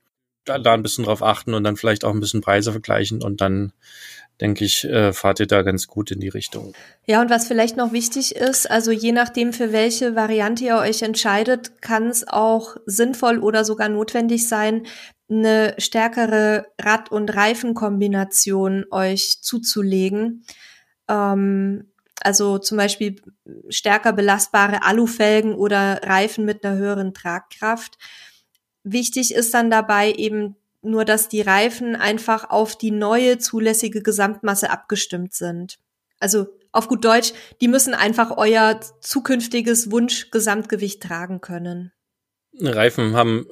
[0.46, 3.40] da, da ein bisschen drauf achten und dann vielleicht auch ein bisschen Preise vergleichen und
[3.40, 3.72] dann
[4.40, 6.74] denke ich, äh, fahrt ihr da ganz gut in die Richtung.
[7.06, 11.02] Ja, und was vielleicht noch wichtig ist, also je nachdem, für welche Variante ihr euch
[11.02, 14.86] entscheidet, kann es auch sinnvoll oder sogar notwendig sein,
[15.28, 20.44] eine stärkere Rad- und Reifenkombination euch zuzulegen.
[21.08, 23.16] Ähm, also zum Beispiel
[23.68, 27.98] stärker belastbare Alufelgen oder Reifen mit einer höheren Tragkraft.
[28.88, 34.70] Wichtig ist dann dabei eben nur, dass die Reifen einfach auf die neue zulässige Gesamtmasse
[34.70, 35.80] abgestimmt sind.
[36.20, 41.90] Also auf gut Deutsch, die müssen einfach euer zukünftiges Wunschgesamtgewicht tragen können.
[42.60, 43.46] Reifen haben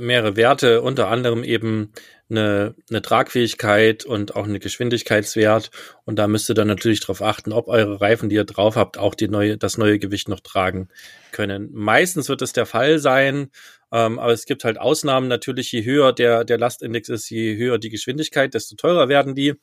[0.00, 1.92] mehrere Werte, unter anderem eben
[2.30, 5.70] eine, eine Tragfähigkeit und auch eine Geschwindigkeitswert.
[6.04, 8.98] Und da müsst ihr dann natürlich darauf achten, ob eure Reifen, die ihr drauf habt,
[8.98, 10.88] auch die neue, das neue Gewicht noch tragen
[11.32, 11.70] können.
[11.72, 13.50] Meistens wird es der Fall sein,
[13.92, 15.28] ähm, aber es gibt halt Ausnahmen.
[15.28, 19.54] Natürlich, je höher der, der Lastindex ist, je höher die Geschwindigkeit, desto teurer werden die.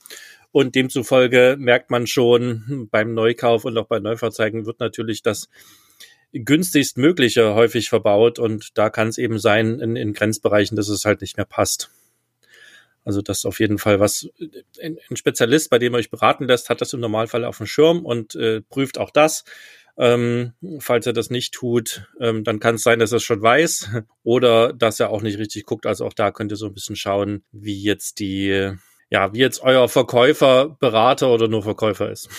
[0.52, 5.50] Und demzufolge merkt man schon beim Neukauf und auch bei Neufahrzeugen wird natürlich das
[6.44, 11.06] günstigst mögliche häufig verbaut und da kann es eben sein in, in Grenzbereichen, dass es
[11.06, 11.90] halt nicht mehr passt.
[13.06, 14.28] Also das ist auf jeden Fall was,
[14.82, 18.04] ein, ein Spezialist, bei dem euch beraten lässt, hat das im Normalfall auf dem Schirm
[18.04, 19.46] und äh, prüft auch das.
[19.98, 23.42] Ähm, falls er das nicht tut, ähm, dann kann es sein, dass er es schon
[23.42, 23.92] weiß
[24.24, 25.86] oder dass er auch nicht richtig guckt.
[25.86, 28.74] Also auch da könnt ihr so ein bisschen schauen, wie jetzt die,
[29.10, 32.30] ja, wie jetzt euer Verkäufer, Berater oder nur Verkäufer ist.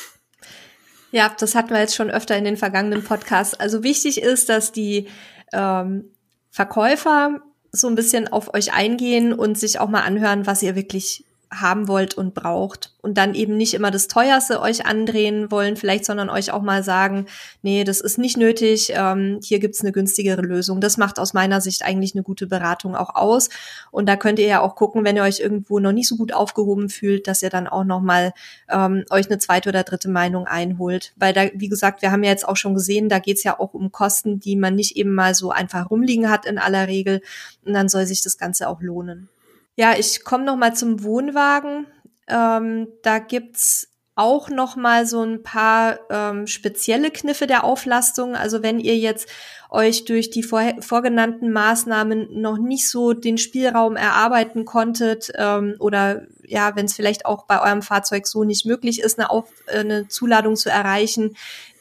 [1.13, 3.55] Ja, das hatten wir jetzt schon öfter in den vergangenen Podcasts.
[3.55, 5.09] Also wichtig ist, dass die
[5.53, 6.11] ähm,
[6.51, 7.41] Verkäufer
[7.71, 11.87] so ein bisschen auf euch eingehen und sich auch mal anhören, was ihr wirklich haben
[11.87, 16.29] wollt und braucht und dann eben nicht immer das teuerste euch andrehen wollen, vielleicht, sondern
[16.29, 17.27] euch auch mal sagen,
[17.63, 20.81] nee, das ist nicht nötig, ähm, hier gibt's eine günstigere Lösung.
[20.81, 23.49] Das macht aus meiner Sicht eigentlich eine gute Beratung auch aus.
[23.93, 26.33] Und da könnt ihr ja auch gucken, wenn ihr euch irgendwo noch nicht so gut
[26.33, 28.33] aufgehoben fühlt, dass ihr dann auch noch mal
[28.69, 31.13] ähm, euch eine zweite oder dritte Meinung einholt.
[31.15, 33.73] Weil da, wie gesagt, wir haben ja jetzt auch schon gesehen, da geht's ja auch
[33.73, 37.21] um Kosten, die man nicht eben mal so einfach rumliegen hat in aller Regel.
[37.65, 39.29] Und dann soll sich das Ganze auch lohnen.
[39.77, 41.87] Ja, ich komme noch mal zum Wohnwagen.
[42.29, 48.35] Ähm, da gibt's auch noch mal so ein paar ähm, spezielle Kniffe der Auflastung.
[48.35, 49.29] Also wenn ihr jetzt
[49.69, 56.23] euch durch die vor, vorgenannten Maßnahmen noch nicht so den Spielraum erarbeiten konntet ähm, oder
[56.47, 59.81] ja, wenn es vielleicht auch bei eurem Fahrzeug so nicht möglich ist, eine, Auf, äh,
[59.81, 61.37] eine Zuladung zu erreichen,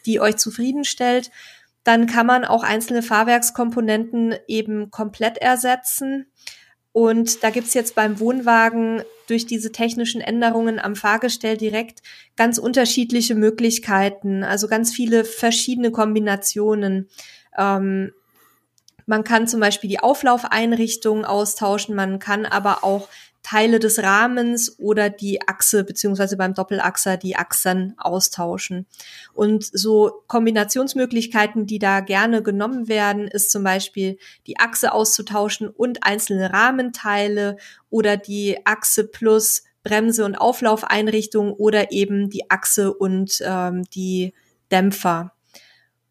[0.05, 1.31] die euch zufriedenstellt,
[1.85, 6.25] dann kann man auch einzelne Fahrwerkskomponenten eben komplett ersetzen.
[6.95, 12.01] Und da gibt's jetzt beim Wohnwagen durch diese technischen Änderungen am Fahrgestell direkt
[12.37, 17.09] ganz unterschiedliche Möglichkeiten, also ganz viele verschiedene Kombinationen.
[17.57, 18.13] Ähm,
[19.07, 23.09] man kann zum Beispiel die Auflaufeinrichtung austauschen, man kann aber auch
[23.45, 28.87] Teile des Rahmens oder die Achse beziehungsweise beim Doppelachser die Achsen austauschen.
[29.35, 36.03] Und so Kombinationsmöglichkeiten, die da gerne genommen werden, ist zum Beispiel die Achse auszutauschen und
[36.03, 37.57] einzelne Rahmenteile
[37.91, 44.33] oder die Achse plus Bremse und Auflaufeinrichtung oder eben die Achse und ähm, die
[44.71, 45.33] Dämpfer.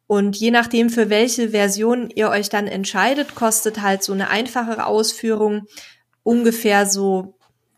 [0.07, 4.87] Und je nachdem, für welche Version ihr euch dann entscheidet, kostet halt so eine einfachere
[4.87, 5.67] Ausführung
[6.25, 7.35] ungefähr so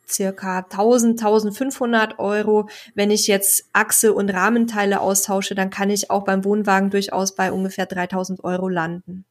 [0.09, 2.68] circa 1000, 1500 Euro.
[2.94, 7.52] Wenn ich jetzt Achse und Rahmenteile austausche, dann kann ich auch beim Wohnwagen durchaus bei
[7.52, 9.26] ungefähr 3000 Euro landen.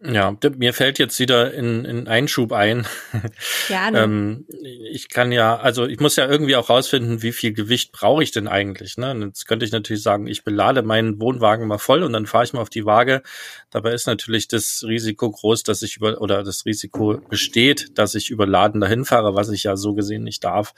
[0.00, 2.86] Ja, mir fällt jetzt wieder in, in Einschub ein.
[3.66, 3.98] Gerne.
[3.98, 4.46] ähm,
[4.92, 8.30] ich kann ja, also ich muss ja irgendwie auch rausfinden, wie viel Gewicht brauche ich
[8.30, 8.96] denn eigentlich.
[8.96, 9.10] Ne?
[9.10, 12.44] Und jetzt könnte ich natürlich sagen, ich belade meinen Wohnwagen mal voll und dann fahre
[12.44, 13.22] ich mal auf die Waage.
[13.70, 18.30] Dabei ist natürlich das Risiko groß, dass ich über oder das Risiko besteht, dass ich
[18.30, 20.74] überladen dahin fahre, was ich ja so gesehen nicht darf.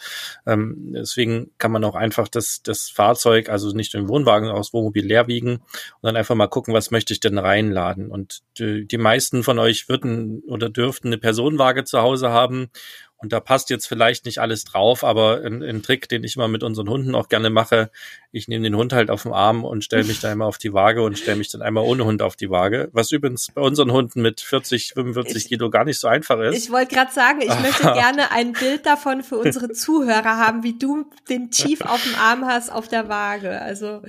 [0.46, 5.04] Ähm, deswegen kann man auch einfach das, das Fahrzeug, also nicht den Wohnwagen aus Wohnmobil
[5.04, 5.62] leer wiegen und
[6.02, 8.11] dann einfach mal gucken, was möchte ich denn reinladen.
[8.11, 12.70] Und die, die meisten von euch würden oder dürften eine Personenwaage zu Hause haben.
[13.16, 16.49] Und da passt jetzt vielleicht nicht alles drauf, aber ein, ein Trick, den ich immer
[16.49, 17.90] mit unseren Hunden auch gerne mache,
[18.31, 20.73] ich nehme den Hund halt auf den Arm und stelle mich da einmal auf die
[20.73, 23.92] Waage und stelle mich dann einmal ohne Hund auf die Waage, was übrigens bei unseren
[23.92, 26.57] Hunden mit 40, 45 ich, Kilo gar nicht so einfach ist.
[26.57, 30.79] Ich wollte gerade sagen, ich möchte gerne ein Bild davon für unsere Zuhörer haben, wie
[30.79, 33.61] du den Chief auf dem Arm hast auf der Waage.
[33.61, 34.03] Also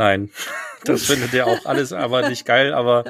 [0.00, 0.30] Nein,
[0.84, 3.04] das findet er auch alles aber nicht geil, aber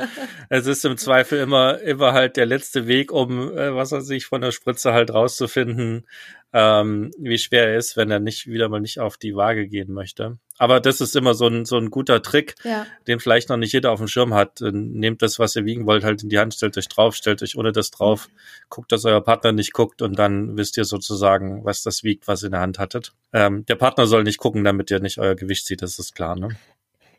[0.48, 4.26] es ist im Zweifel immer, immer halt der letzte Weg, um, äh, was er sich
[4.26, 6.04] von der Spritze halt rauszufinden,
[6.52, 9.92] ähm, wie schwer er ist, wenn er nicht wieder mal nicht auf die Waage gehen
[9.92, 10.38] möchte.
[10.58, 12.86] Aber das ist immer so ein, so ein guter Trick, ja.
[13.06, 14.60] den vielleicht noch nicht jeder auf dem Schirm hat.
[14.60, 17.56] Nehmt das, was ihr wiegen wollt, halt in die Hand, stellt euch drauf, stellt euch
[17.56, 18.28] ohne das drauf,
[18.68, 22.42] guckt, dass euer Partner nicht guckt und dann wisst ihr sozusagen, was das wiegt, was
[22.42, 23.12] ihr in der Hand hattet.
[23.32, 26.34] Ähm, der Partner soll nicht gucken, damit ihr nicht euer Gewicht sieht, das ist klar,
[26.34, 26.48] ne?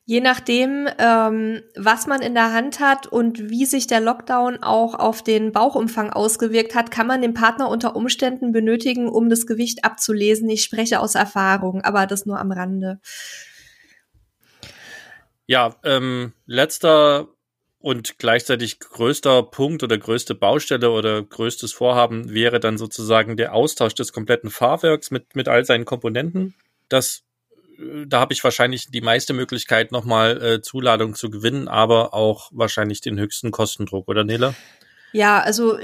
[0.06, 4.96] Je nachdem, ähm, was man in der Hand hat und wie sich der Lockdown auch
[4.96, 9.86] auf den Bauchumfang ausgewirkt hat, kann man den Partner unter Umständen benötigen, um das Gewicht
[9.86, 10.50] abzulesen.
[10.50, 13.00] Ich spreche aus Erfahrung, aber das nur am Rande.
[15.46, 17.28] Ja, ähm, letzter
[17.80, 23.96] und gleichzeitig größter Punkt oder größte Baustelle oder größtes Vorhaben wäre dann sozusagen der Austausch
[23.96, 26.54] des kompletten Fahrwerks mit, mit all seinen Komponenten.
[26.90, 27.24] Das
[28.06, 33.02] da habe ich wahrscheinlich die meiste Möglichkeit, nochmal äh, Zuladung zu gewinnen, aber auch wahrscheinlich
[33.02, 34.54] den höchsten Kostendruck, oder Nele?
[35.14, 35.78] Ja, also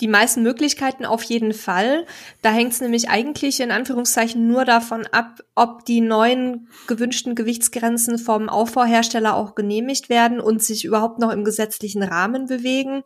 [0.00, 2.06] die meisten Möglichkeiten auf jeden Fall.
[2.42, 8.18] Da hängt es nämlich eigentlich in Anführungszeichen nur davon ab, ob die neuen gewünschten Gewichtsgrenzen
[8.18, 13.02] vom Aufbauhersteller auch genehmigt werden und sich überhaupt noch im gesetzlichen Rahmen bewegen.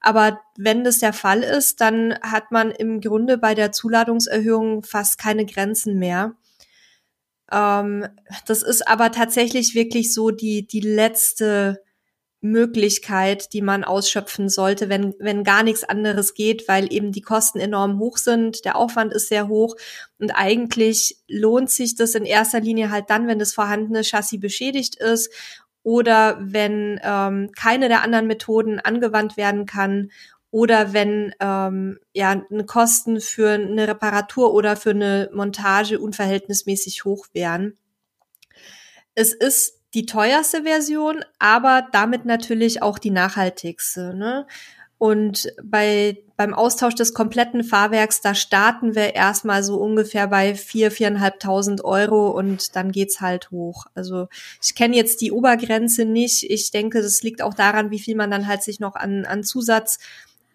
[0.00, 5.18] Aber wenn das der Fall ist, dann hat man im Grunde bei der Zuladungserhöhung fast
[5.18, 6.36] keine Grenzen mehr.
[7.52, 8.06] Ähm,
[8.46, 11.80] das ist aber tatsächlich wirklich so die, die letzte
[12.40, 17.58] Möglichkeit, die man ausschöpfen sollte, wenn, wenn gar nichts anderes geht, weil eben die Kosten
[17.58, 19.76] enorm hoch sind, der Aufwand ist sehr hoch
[20.18, 24.96] und eigentlich lohnt sich das in erster Linie halt dann, wenn das vorhandene Chassis beschädigt
[24.96, 25.32] ist
[25.82, 30.10] oder wenn ähm, keine der anderen Methoden angewandt werden kann
[30.50, 37.76] oder wenn ähm, ja Kosten für eine Reparatur oder für eine Montage unverhältnismäßig hoch wären.
[39.14, 44.14] Es ist die teuerste Version, aber damit natürlich auch die nachhaltigste.
[44.14, 44.46] Ne?
[44.98, 50.90] Und bei, beim Austausch des kompletten Fahrwerks, da starten wir erstmal so ungefähr bei vier,
[50.90, 53.86] viereinhalbtausend Euro und dann geht's halt hoch.
[53.94, 54.28] Also
[54.62, 56.44] ich kenne jetzt die Obergrenze nicht.
[56.50, 59.44] Ich denke, das liegt auch daran, wie viel man dann halt sich noch an, an
[59.44, 59.98] Zusatz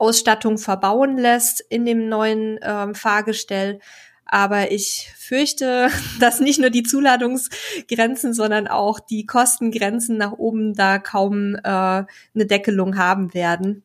[0.02, 3.80] Ausstattung verbauen lässt in dem neuen ähm, Fahrgestell.
[4.26, 10.98] Aber ich fürchte, dass nicht nur die Zuladungsgrenzen, sondern auch die Kostengrenzen nach oben da
[10.98, 13.84] kaum äh, eine Deckelung haben werden.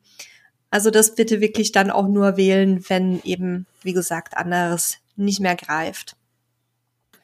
[0.71, 5.57] Also das bitte wirklich dann auch nur wählen, wenn eben, wie gesagt, anderes nicht mehr
[5.57, 6.17] greift.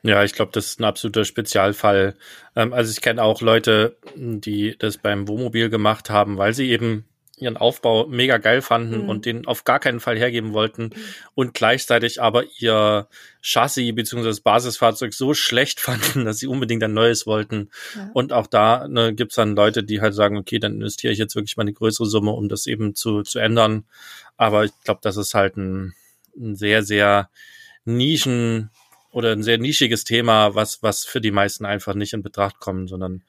[0.03, 2.15] Ja, ich glaube, das ist ein absoluter Spezialfall.
[2.57, 7.05] Ähm, also ich kenne auch Leute, die das beim Wohnmobil gemacht haben, weil sie eben
[7.43, 9.09] ihren Aufbau mega geil fanden mhm.
[9.09, 10.93] und den auf gar keinen Fall hergeben wollten mhm.
[11.35, 13.09] und gleichzeitig aber ihr
[13.43, 14.25] Chassis bzw.
[14.25, 17.71] das Basisfahrzeug so schlecht fanden, dass sie unbedingt ein neues wollten.
[17.95, 18.11] Ja.
[18.15, 21.35] Und auch da ne, gibt dann Leute, die halt sagen, okay, dann investiere ich jetzt
[21.35, 23.85] wirklich mal eine größere Summe, um das eben zu, zu ändern.
[24.37, 25.95] Aber ich glaube, das ist halt ein,
[26.37, 27.29] ein sehr, sehr
[27.85, 28.71] Nischen
[29.11, 32.89] oder ein sehr nischiges Thema, was, was für die meisten einfach nicht in Betracht kommt,
[32.89, 33.23] sondern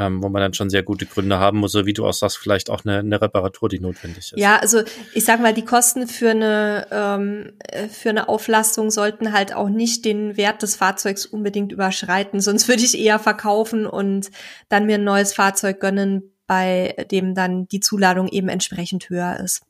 [0.00, 2.38] ähm, wo man dann schon sehr gute Gründe haben muss, so wie du auch sagst,
[2.38, 4.34] vielleicht auch eine, eine Reparatur, die notwendig ist.
[4.36, 4.82] Ja, also
[5.14, 7.52] ich sag mal, die Kosten für eine ähm,
[7.90, 12.82] für eine Auflastung sollten halt auch nicht den Wert des Fahrzeugs unbedingt überschreiten, sonst würde
[12.82, 14.30] ich eher verkaufen und
[14.70, 19.62] dann mir ein neues Fahrzeug gönnen, bei dem dann die Zuladung eben entsprechend höher ist.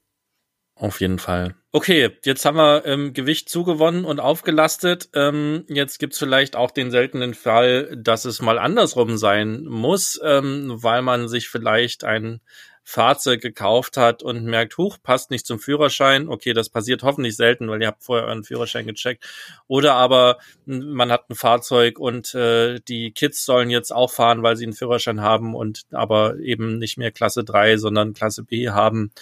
[0.81, 1.55] Auf jeden Fall.
[1.73, 5.11] Okay, jetzt haben wir ähm, Gewicht zugewonnen und aufgelastet.
[5.15, 10.73] Ähm, jetzt gibt's vielleicht auch den seltenen Fall, dass es mal andersrum sein muss, ähm,
[10.83, 12.41] weil man sich vielleicht ein
[12.83, 16.29] Fahrzeug gekauft hat und merkt, huch, passt nicht zum Führerschein.
[16.29, 19.25] Okay, das passiert hoffentlich selten, weil ihr habt vorher euren Führerschein gecheckt.
[19.69, 24.57] Oder aber man hat ein Fahrzeug und äh, die Kids sollen jetzt auch fahren, weil
[24.57, 29.13] sie einen Führerschein haben und aber eben nicht mehr Klasse 3, sondern Klasse B haben.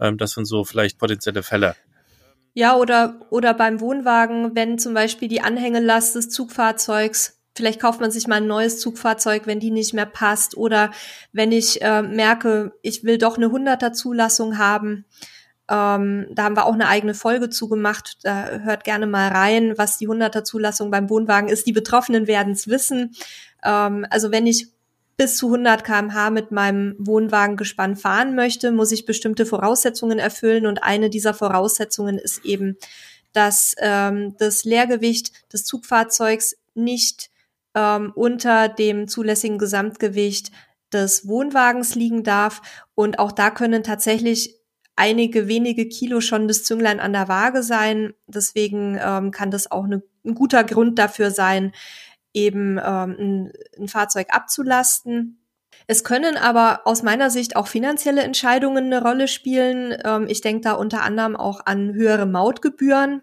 [0.00, 1.74] Ähm, das sind so vielleicht potenzielle Fälle.
[2.58, 8.10] Ja, oder, oder beim Wohnwagen, wenn zum Beispiel die Anhängelast des Zugfahrzeugs Vielleicht kauft man
[8.10, 10.56] sich mal ein neues Zugfahrzeug, wenn die nicht mehr passt.
[10.56, 10.90] Oder
[11.32, 15.06] wenn ich äh, merke, ich will doch eine 100er Zulassung haben.
[15.68, 18.18] Ähm, da haben wir auch eine eigene Folge zugemacht.
[18.22, 21.66] Da hört gerne mal rein, was die 100er Zulassung beim Wohnwagen ist.
[21.66, 23.16] Die Betroffenen werden es wissen.
[23.64, 24.68] Ähm, also wenn ich
[25.16, 30.66] bis zu 100 kmh mit meinem Wohnwagengespann fahren möchte, muss ich bestimmte Voraussetzungen erfüllen.
[30.66, 32.76] Und eine dieser Voraussetzungen ist eben,
[33.32, 37.30] dass ähm, das Leergewicht des Zugfahrzeugs nicht
[37.76, 40.50] ähm, unter dem zulässigen Gesamtgewicht
[40.92, 42.62] des Wohnwagens liegen darf.
[42.94, 44.56] Und auch da können tatsächlich
[44.96, 48.14] einige wenige Kilo schon das Zünglein an der Waage sein.
[48.26, 51.72] Deswegen ähm, kann das auch eine, ein guter Grund dafür sein,
[52.32, 55.42] eben ähm, ein, ein Fahrzeug abzulasten.
[55.86, 59.94] Es können aber aus meiner Sicht auch finanzielle Entscheidungen eine Rolle spielen.
[60.02, 63.22] Ähm, ich denke da unter anderem auch an höhere Mautgebühren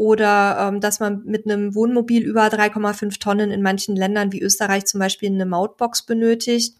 [0.00, 4.86] oder ähm, dass man mit einem Wohnmobil über 3,5 Tonnen in manchen Ländern wie Österreich
[4.86, 6.74] zum Beispiel eine Mautbox benötigt.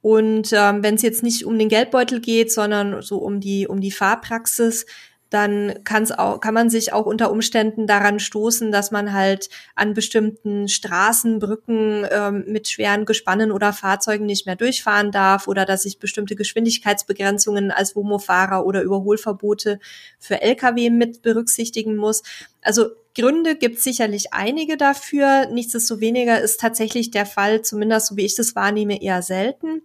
[0.00, 3.80] Und ähm, wenn es jetzt nicht um den Geldbeutel geht, sondern so um die um
[3.80, 4.86] die Fahrpraxis,
[5.30, 9.94] dann kann's auch, kann man sich auch unter Umständen daran stoßen, dass man halt an
[9.94, 15.84] bestimmten Straßen, Brücken ähm, mit schweren Gespannen oder Fahrzeugen nicht mehr durchfahren darf oder dass
[15.84, 19.78] ich bestimmte Geschwindigkeitsbegrenzungen als Womo-Fahrer oder Überholverbote
[20.18, 22.22] für Lkw mit berücksichtigen muss.
[22.60, 25.46] Also Gründe gibt sicherlich einige dafür.
[25.46, 29.82] Nichtsdestoweniger ist tatsächlich der Fall, zumindest so wie ich das wahrnehme, eher selten.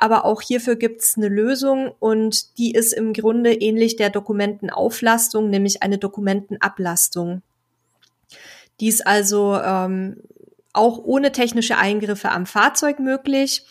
[0.00, 5.50] Aber auch hierfür gibt es eine Lösung und die ist im Grunde ähnlich der Dokumentenauflastung,
[5.50, 7.42] nämlich eine Dokumentenablastung.
[8.80, 10.16] Die ist also ähm,
[10.72, 13.66] auch ohne technische Eingriffe am Fahrzeug möglich.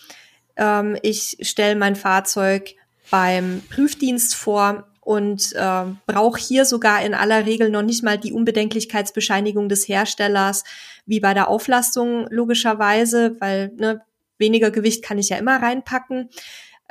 [0.55, 2.75] Ähm, ich stelle mein Fahrzeug
[3.09, 8.33] beim Prüfdienst vor und äh, brauche hier sogar in aller Regel noch nicht mal die
[8.33, 10.63] Unbedenklichkeitsbescheinigung des Herstellers,
[11.07, 14.03] wie bei der Auflastung logischerweise, weil ne,
[14.39, 16.29] weniger Gewicht kann ich ja immer reinpacken.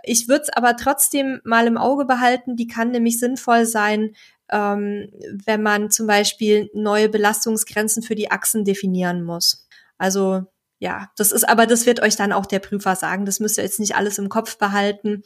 [0.05, 2.57] Ich würde es aber trotzdem mal im Auge behalten.
[2.57, 4.15] Die kann nämlich sinnvoll sein,
[4.51, 5.11] ähm,
[5.45, 9.67] wenn man zum Beispiel neue Belastungsgrenzen für die Achsen definieren muss.
[9.99, 10.45] Also
[10.79, 13.27] ja, das ist aber, das wird euch dann auch der Prüfer sagen.
[13.27, 15.23] Das müsst ihr jetzt nicht alles im Kopf behalten.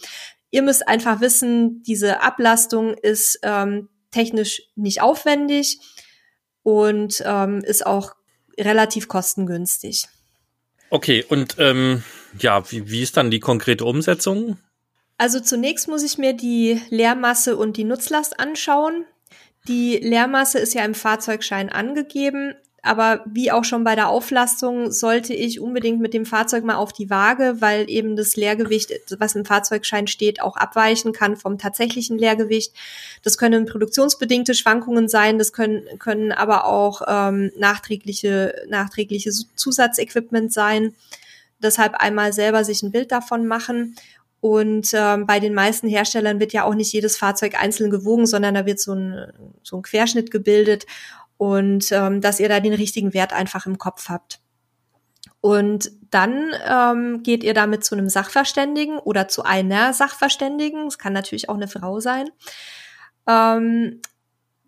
[0.50, 5.78] Ihr müsst einfach wissen, diese Ablastung ist ähm, technisch nicht aufwendig
[6.62, 8.14] und ähm, ist auch
[8.58, 10.08] relativ kostengünstig.
[10.92, 12.02] Okay, und ähm,
[12.38, 14.58] ja, wie, wie ist dann die konkrete Umsetzung?
[15.16, 19.06] Also zunächst muss ich mir die Leermasse und die Nutzlast anschauen.
[19.68, 25.32] Die Leermasse ist ja im Fahrzeugschein angegeben, aber wie auch schon bei der Auflastung sollte
[25.34, 29.44] ich unbedingt mit dem Fahrzeug mal auf die Waage, weil eben das Leergewicht, was im
[29.44, 32.74] Fahrzeugschein steht, auch abweichen kann vom tatsächlichen Leergewicht.
[33.22, 40.92] Das können produktionsbedingte Schwankungen sein, das können, können aber auch ähm, nachträgliche, nachträgliche Zusatzequipment sein.
[41.60, 43.94] Deshalb einmal selber sich ein Bild davon machen.
[44.40, 48.56] Und ähm, bei den meisten Herstellern wird ja auch nicht jedes Fahrzeug einzeln gewogen, sondern
[48.56, 50.84] da wird so ein, so ein Querschnitt gebildet
[51.42, 54.38] und ähm, dass ihr da den richtigen Wert einfach im Kopf habt.
[55.40, 60.86] Und dann ähm, geht ihr damit zu einem Sachverständigen oder zu einer Sachverständigen.
[60.86, 62.30] Es kann natürlich auch eine Frau sein.
[63.26, 64.00] Ähm,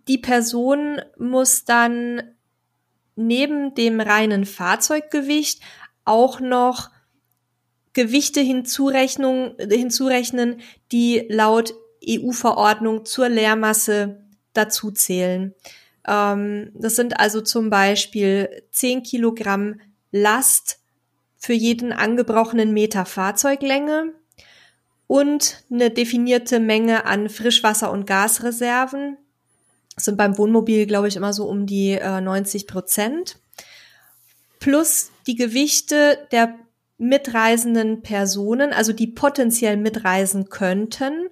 [0.09, 2.35] die Person muss dann
[3.15, 5.63] neben dem reinen Fahrzeuggewicht
[6.05, 6.91] auch noch
[7.93, 10.61] Gewichte hinzurechnen,
[10.91, 11.73] die laut
[12.05, 15.55] EU-Verordnung zur Leermasse dazu zählen.
[16.07, 19.81] Ähm, das sind also zum Beispiel 10 Kilogramm
[20.11, 20.79] Last
[21.37, 24.13] für jeden angebrochenen Meter Fahrzeuglänge
[25.07, 29.19] und eine definierte Menge an Frischwasser- und Gasreserven.
[29.95, 33.39] Das sind beim Wohnmobil, glaube ich, immer so um die äh, 90 Prozent.
[34.59, 36.59] Plus die Gewichte der
[36.97, 41.29] mitreisenden Personen, also die potenziell mitreisen könnten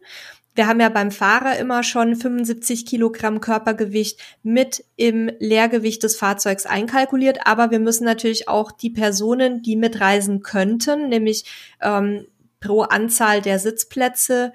[0.54, 6.66] wir haben ja beim Fahrer immer schon 75 Kilogramm Körpergewicht mit im Leergewicht des Fahrzeugs
[6.66, 11.44] einkalkuliert, aber wir müssen natürlich auch die Personen, die mitreisen könnten, nämlich
[11.80, 12.26] ähm,
[12.60, 14.52] pro Anzahl der Sitzplätze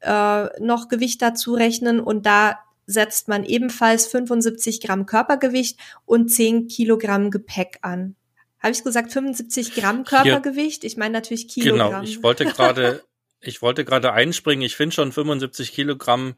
[0.00, 6.68] äh, noch Gewicht dazu rechnen und da setzt man ebenfalls 75 Gramm Körpergewicht und 10
[6.68, 8.16] Kilogramm Gepäck an.
[8.60, 10.84] Habe ich gesagt 75 Gramm Körpergewicht?
[10.84, 11.90] Ich meine natürlich Kilogramm.
[11.90, 13.02] Genau, ich wollte gerade
[13.40, 14.64] Ich wollte gerade einspringen.
[14.64, 16.34] Ich finde schon 75 Kilogramm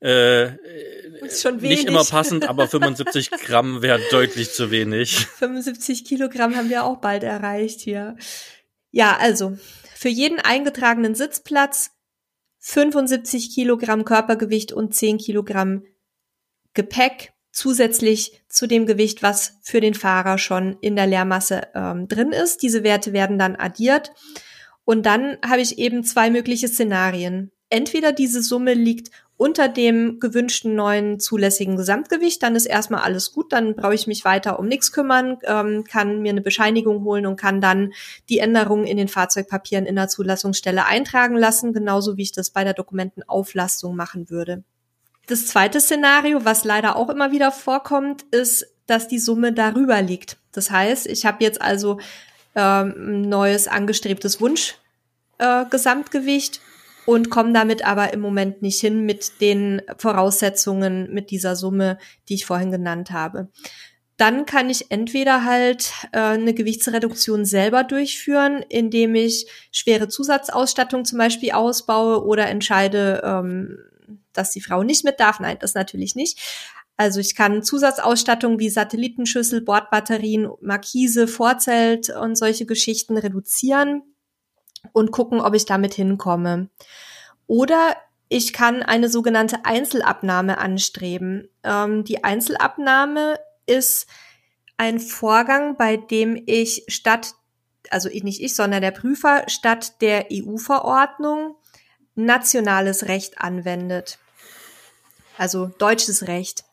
[0.00, 0.50] äh,
[1.60, 5.26] nicht immer passend, aber 75 Gramm wäre deutlich zu wenig.
[5.26, 8.16] 75 Kilogramm haben wir auch bald erreicht hier.
[8.90, 9.56] Ja, also
[9.94, 11.90] für jeden eingetragenen Sitzplatz
[12.58, 15.84] 75 Kilogramm Körpergewicht und 10 Kilogramm
[16.74, 22.32] Gepäck zusätzlich zu dem Gewicht, was für den Fahrer schon in der Leermasse ähm, drin
[22.32, 22.62] ist.
[22.62, 24.12] Diese Werte werden dann addiert.
[24.90, 27.52] Und dann habe ich eben zwei mögliche Szenarien.
[27.68, 33.52] Entweder diese Summe liegt unter dem gewünschten neuen zulässigen Gesamtgewicht, dann ist erstmal alles gut,
[33.52, 37.36] dann brauche ich mich weiter um nichts kümmern, ähm, kann mir eine Bescheinigung holen und
[37.36, 37.92] kann dann
[38.28, 42.64] die Änderungen in den Fahrzeugpapieren in der Zulassungsstelle eintragen lassen, genauso wie ich das bei
[42.64, 44.64] der Dokumentenauflastung machen würde.
[45.28, 50.38] Das zweite Szenario, was leider auch immer wieder vorkommt, ist, dass die Summe darüber liegt.
[50.50, 52.00] Das heißt, ich habe jetzt also
[52.56, 54.79] ähm, neues angestrebtes Wunschgesamtgewicht
[55.40, 55.64] äh,
[57.06, 62.34] und komme damit aber im Moment nicht hin mit den Voraussetzungen, mit dieser Summe, die
[62.34, 63.48] ich vorhin genannt habe.
[64.16, 71.16] dann kann ich entweder halt äh, eine Gewichtsreduktion selber durchführen, indem ich schwere Zusatzausstattung zum
[71.16, 73.78] Beispiel ausbaue oder entscheide, ähm,
[74.34, 75.40] dass die Frau nicht mit darf.
[75.40, 76.38] Nein, das natürlich nicht.
[76.98, 84.02] Also ich kann Zusatzausstattung wie Satellitenschüssel, Bordbatterien, Markise, Vorzelt und solche Geschichten reduzieren
[84.92, 86.68] und gucken, ob ich damit hinkomme.
[87.46, 87.96] Oder
[88.28, 91.48] ich kann eine sogenannte Einzelabnahme anstreben.
[91.64, 94.06] Ähm, die Einzelabnahme ist
[94.76, 97.34] ein Vorgang, bei dem ich statt,
[97.90, 101.56] also nicht ich, sondern der Prüfer statt der EU-Verordnung
[102.14, 104.18] nationales Recht anwendet.
[105.36, 106.64] Also deutsches Recht.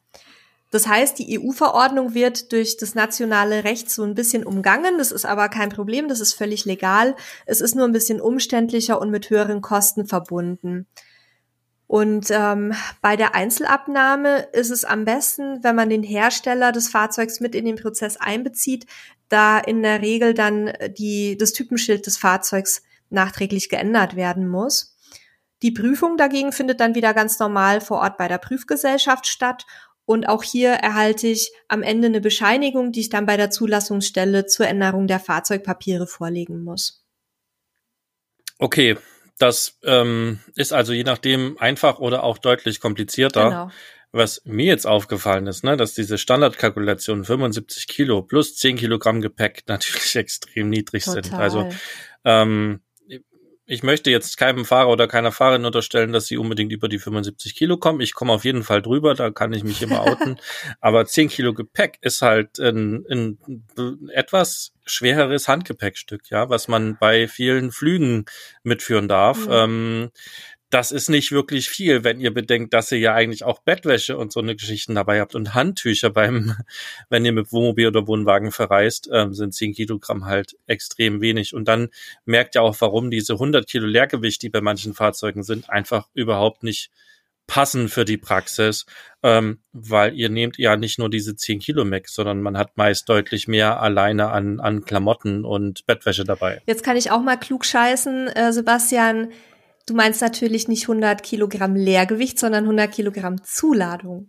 [0.70, 4.97] Das heißt, die EU-Verordnung wird durch das nationale Recht so ein bisschen umgangen.
[4.97, 7.15] Das ist aber kein Problem, das ist völlig legal.
[7.45, 10.88] Es ist nur ein bisschen umständlicher und mit höheren Kosten verbunden.
[11.88, 17.39] Und ähm, bei der Einzelabnahme ist es am besten, wenn man den Hersteller des Fahrzeugs
[17.39, 18.86] mit in den Prozess einbezieht,
[19.30, 24.97] da in der Regel dann die, das Typenschild des Fahrzeugs nachträglich geändert werden muss.
[25.63, 29.65] Die Prüfung dagegen findet dann wieder ganz normal vor Ort bei der Prüfgesellschaft statt.
[30.08, 34.45] Und auch hier erhalte ich am Ende eine Bescheinigung, die ich dann bei der Zulassungsstelle
[34.45, 37.05] zur Änderung der Fahrzeugpapiere vorlegen muss.
[38.58, 38.95] Okay,
[39.38, 43.43] das ähm, ist also je nachdem einfach oder auch deutlich komplizierter.
[43.43, 43.72] Genau.
[44.14, 49.64] Was mir jetzt aufgefallen ist, ne, dass diese Standardkalkulation 75 Kilo plus 10 Kilogramm Gepäck
[49.68, 51.24] natürlich extrem niedrig Total.
[51.24, 51.34] sind.
[51.34, 51.70] Also
[52.24, 52.80] ähm,
[53.70, 57.53] ich möchte jetzt keinem Fahrer oder keiner Fahrerin unterstellen, dass sie unbedingt über die 75
[57.53, 57.99] Kilo kommen.
[57.99, 60.38] Ich komme auf jeden Fall drüber, da kann ich mich immer outen.
[60.80, 63.38] Aber 10 Kilo Gepäck ist halt ein, ein
[64.13, 68.26] etwas schwereres Handgepäckstück, ja, was man bei vielen Flügen
[68.63, 69.45] mitführen darf.
[69.45, 69.51] Mhm.
[69.51, 70.09] Ähm,
[70.70, 74.34] das ist nicht wirklich viel, wenn ihr bedenkt, dass ihr ja eigentlich auch Bettwäsche und
[74.34, 76.55] so eine Geschichten dabei habt und Handtücher beim,
[77.09, 81.53] wenn ihr mit Wohnmobil oder Wohnwagen verreist, ähm, sind 10 Kilogramm halt extrem wenig.
[81.53, 81.89] Und dann
[82.26, 86.63] merkt ihr auch, warum diese 100 Kilo Leergewicht, die bei manchen Fahrzeugen sind, einfach überhaupt
[86.63, 86.91] nicht
[87.47, 88.86] passen für die Praxis,
[89.24, 93.07] ähm, weil ihr nehmt ja nicht nur diese 10 Kilo Max, sondern man hat meist
[93.07, 96.61] deutlich mehr alleine an, an Klamotten und Bettwäsche dabei.
[96.65, 99.32] Jetzt kann ich auch mal klug scheißen, äh, Sebastian.
[99.88, 104.28] Du meinst natürlich nicht 100 Kilogramm Leergewicht, sondern 100 Kilogramm Zuladung.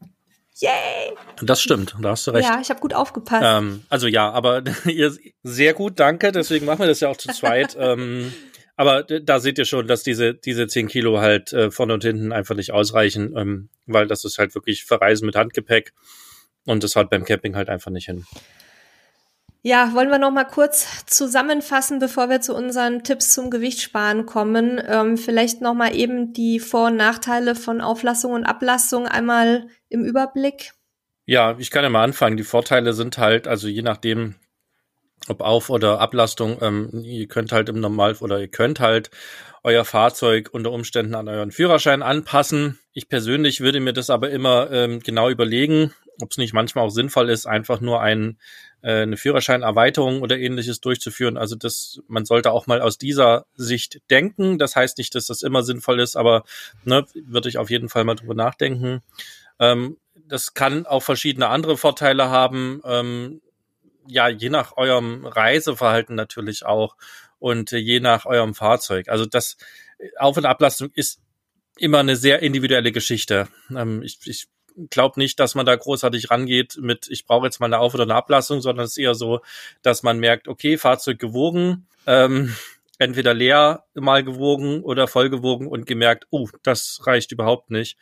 [0.61, 1.17] Yay!
[1.43, 2.49] Das stimmt, da hast du recht.
[2.49, 3.45] Ja, ich habe gut aufgepasst.
[3.45, 6.31] Ähm, also ja, aber ihr sehr gut, danke.
[6.31, 7.77] Deswegen machen wir das ja auch zu zweit.
[7.79, 8.33] ähm,
[8.77, 12.33] aber da seht ihr schon, dass diese diese 10 Kilo halt äh, vorne und hinten
[12.33, 15.93] einfach nicht ausreichen, ähm, weil das ist halt wirklich Verreisen mit Handgepäck
[16.65, 18.25] und das hat beim Camping halt einfach nicht hin.
[19.69, 24.81] Ja, wollen wir noch mal kurz zusammenfassen, bevor wir zu unseren Tipps zum Gewichtssparen kommen.
[24.89, 30.07] Ähm, vielleicht noch mal eben die Vor- und Nachteile von Auflassung und Ablassung einmal im
[30.07, 30.73] Überblick.
[31.27, 32.39] Ja, ich kann ja mal anfangen.
[32.39, 34.37] Die Vorteile sind halt, also je nachdem,
[35.29, 39.11] ob Auf- oder Ablastung, ähm, ihr könnt halt im Normal oder ihr könnt halt
[39.63, 42.79] euer Fahrzeug unter Umständen an euren Führerschein anpassen.
[42.95, 45.93] Ich persönlich würde mir das aber immer ähm, genau überlegen,
[46.23, 48.39] ob es nicht manchmal auch sinnvoll ist, einfach nur ein
[48.83, 51.37] äh, eine Führerscheinerweiterung oder ähnliches durchzuführen.
[51.37, 54.59] Also das, man sollte auch mal aus dieser Sicht denken.
[54.59, 56.45] Das heißt nicht, dass das immer sinnvoll ist, aber
[56.85, 59.03] ne, würde ich auf jeden Fall mal drüber nachdenken.
[59.59, 62.81] Ähm, das kann auch verschiedene andere Vorteile haben.
[62.85, 63.41] Ähm,
[64.07, 66.97] ja, je nach eurem Reiseverhalten natürlich auch
[67.39, 69.09] und äh, je nach eurem Fahrzeug.
[69.09, 69.57] Also das
[70.19, 71.21] Auf- und Ablastung ist
[71.77, 73.49] immer eine sehr individuelle Geschichte.
[73.71, 74.49] Ähm, ich, ich
[74.91, 78.05] glaube nicht, dass man da großartig rangeht mit, ich brauche jetzt mal eine Auf- oder
[78.05, 79.41] eine Ablassung, sondern es ist eher so,
[79.83, 82.55] dass man merkt, okay, Fahrzeug gewogen, ähm,
[82.99, 87.97] entweder leer mal gewogen oder voll gewogen und gemerkt, oh, das reicht überhaupt nicht.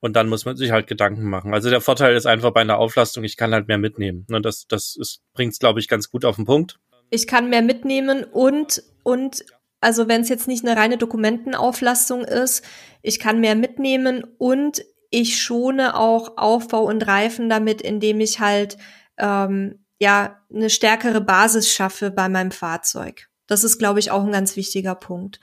[0.00, 1.52] Und dann muss man sich halt Gedanken machen.
[1.52, 4.26] Also der Vorteil ist einfach bei einer Auflastung, ich kann halt mehr mitnehmen.
[4.30, 6.78] Und das, das bringt es, glaube ich, ganz gut auf den Punkt.
[7.10, 9.44] Ich kann mehr mitnehmen und, und
[9.80, 12.64] also wenn es jetzt nicht eine reine Dokumentenauflastung ist,
[13.02, 18.78] ich kann mehr mitnehmen und ich schone auch Aufbau und Reifen damit, indem ich halt
[19.18, 23.28] ähm, ja eine stärkere Basis schaffe bei meinem Fahrzeug.
[23.46, 25.40] Das ist, glaube ich, auch ein ganz wichtiger Punkt.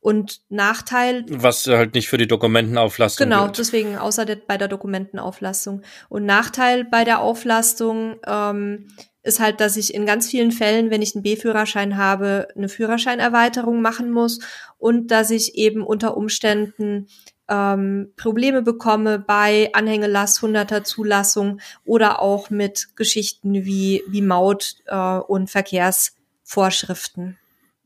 [0.00, 1.26] Und Nachteil.
[1.28, 3.28] Was halt nicht für die Dokumentenauflastung.
[3.28, 3.58] Genau, gilt.
[3.58, 5.82] deswegen außer der, bei der Dokumentenauflastung.
[6.08, 8.88] Und Nachteil bei der Auflastung ähm,
[9.22, 13.82] ist halt, dass ich in ganz vielen Fällen, wenn ich einen B-Führerschein habe, eine Führerscheinerweiterung
[13.82, 14.40] machen muss
[14.78, 17.06] und dass ich eben unter Umständen
[17.50, 25.18] ähm, Probleme bekomme bei Anhängelast, 100er Zulassung oder auch mit Geschichten wie, wie Maut äh,
[25.18, 27.38] und Verkehrsvorschriften.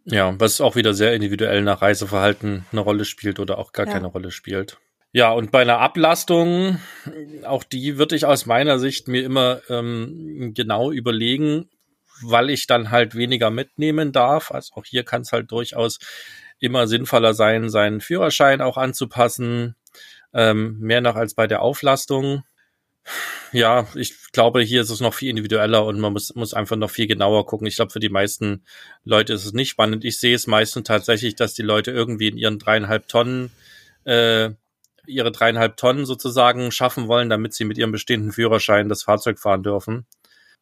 [0.04, 3.92] Ja, was auch wieder sehr individuell nach Reiseverhalten eine Rolle spielt oder auch gar ja.
[3.92, 4.78] keine Rolle spielt.
[5.12, 6.80] Ja, und bei einer Ablastung,
[7.44, 11.70] auch die würde ich aus meiner Sicht mir immer ähm, genau überlegen,
[12.22, 14.50] weil ich dann halt weniger mitnehmen darf.
[14.50, 15.98] Also auch hier kann es halt durchaus
[16.64, 19.76] immer sinnvoller sein, seinen Führerschein auch anzupassen,
[20.32, 22.42] ähm, mehr noch als bei der Auflastung.
[23.52, 26.90] Ja, ich glaube, hier ist es noch viel individueller und man muss, muss einfach noch
[26.90, 27.66] viel genauer gucken.
[27.66, 28.64] Ich glaube, für die meisten
[29.04, 30.04] Leute ist es nicht spannend.
[30.04, 33.50] Ich sehe es meistens tatsächlich, dass die Leute irgendwie in ihren dreieinhalb Tonnen
[34.04, 34.50] äh,
[35.06, 39.62] ihre dreieinhalb Tonnen sozusagen schaffen wollen, damit sie mit ihrem bestehenden Führerschein das Fahrzeug fahren
[39.62, 40.06] dürfen.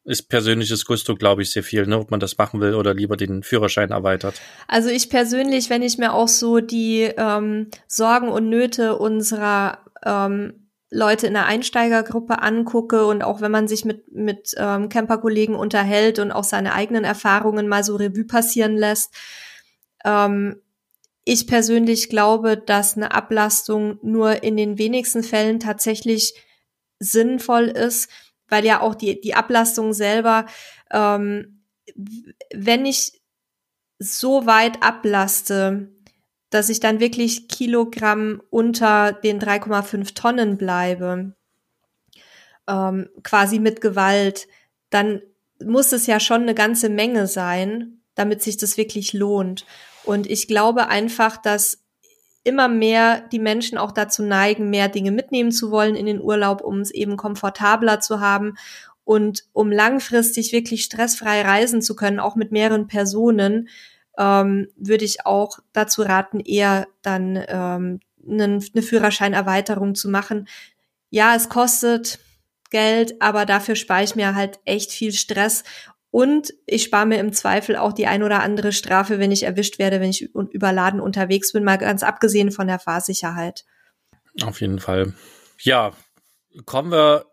[0.05, 3.15] Ist persönliches Gusto, glaube ich, sehr viel, ne, ob man das machen will oder lieber
[3.15, 4.41] den Führerschein erweitert.
[4.67, 10.63] Also ich persönlich, wenn ich mir auch so die ähm, Sorgen und Nöte unserer ähm,
[10.93, 16.19] Leute in der Einsteigergruppe angucke und auch wenn man sich mit, mit ähm, Camperkollegen unterhält
[16.19, 19.11] und auch seine eigenen Erfahrungen mal so Revue passieren lässt,
[20.05, 20.61] ähm,
[21.25, 26.33] ich persönlich glaube, dass eine Ablastung nur in den wenigsten Fällen tatsächlich
[26.99, 28.09] sinnvoll ist,
[28.53, 30.45] weil ja auch die, die Ablastung selber,
[30.91, 31.63] ähm,
[32.53, 33.19] wenn ich
[33.97, 35.91] so weit ablaste,
[36.51, 41.33] dass ich dann wirklich Kilogramm unter den 3,5 Tonnen bleibe,
[42.67, 44.47] ähm, quasi mit Gewalt,
[44.91, 45.23] dann
[45.59, 49.65] muss es ja schon eine ganze Menge sein, damit sich das wirklich lohnt.
[50.03, 51.82] Und ich glaube einfach, dass
[52.43, 56.61] immer mehr die Menschen auch dazu neigen, mehr Dinge mitnehmen zu wollen in den Urlaub,
[56.61, 58.55] um es eben komfortabler zu haben
[59.05, 63.69] und um langfristig wirklich stressfrei reisen zu können, auch mit mehreren Personen,
[64.17, 70.47] ähm, würde ich auch dazu raten, eher dann ähm, eine, eine Führerscheinerweiterung zu machen.
[71.09, 72.19] Ja, es kostet
[72.69, 75.63] Geld, aber dafür spare ich mir halt echt viel Stress
[76.13, 79.79] und ich spare mir im Zweifel auch die ein oder andere Strafe, wenn ich erwischt
[79.79, 83.65] werde, wenn ich überladen unterwegs bin, mal ganz abgesehen von der Fahrsicherheit.
[84.43, 85.15] Auf jeden Fall.
[85.59, 85.91] Ja,
[86.65, 87.25] kommen wir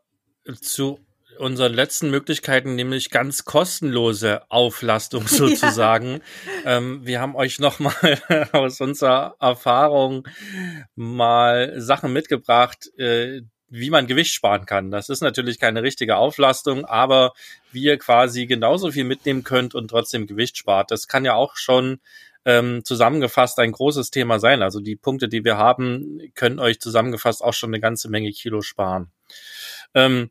[0.63, 0.99] zu
[1.37, 6.23] unseren letzten Möglichkeiten, nämlich ganz kostenlose Auflastung sozusagen.
[6.65, 6.79] Ja.
[6.79, 7.93] Ähm, wir haben euch nochmal
[8.53, 10.27] aus unserer Erfahrung
[10.95, 14.91] mal Sachen mitgebracht, äh, wie man Gewicht sparen kann.
[14.91, 17.33] Das ist natürlich keine richtige Auflastung, aber
[17.73, 20.91] wie ihr quasi genauso viel mitnehmen könnt und trotzdem Gewicht spart.
[20.91, 22.01] Das kann ja auch schon
[22.45, 24.63] ähm, zusammengefasst ein großes Thema sein.
[24.63, 28.61] Also die Punkte, die wir haben, können euch zusammengefasst auch schon eine ganze Menge Kilo
[28.61, 29.11] sparen.
[29.95, 30.31] Ähm,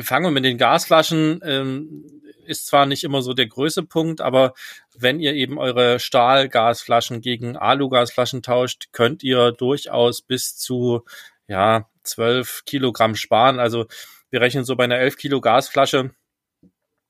[0.00, 1.40] fangen wir mit den Gasflaschen.
[1.44, 2.04] Ähm,
[2.46, 4.54] ist zwar nicht immer so der größte Punkt, aber
[4.96, 11.04] wenn ihr eben eure Stahlgasflaschen gegen Alugasflaschen tauscht, könnt ihr durchaus bis zu
[11.48, 13.58] ja 12 Kilogramm sparen.
[13.58, 13.86] Also
[14.30, 16.10] wir rechnen so bei einer 11 Kilo Gasflasche,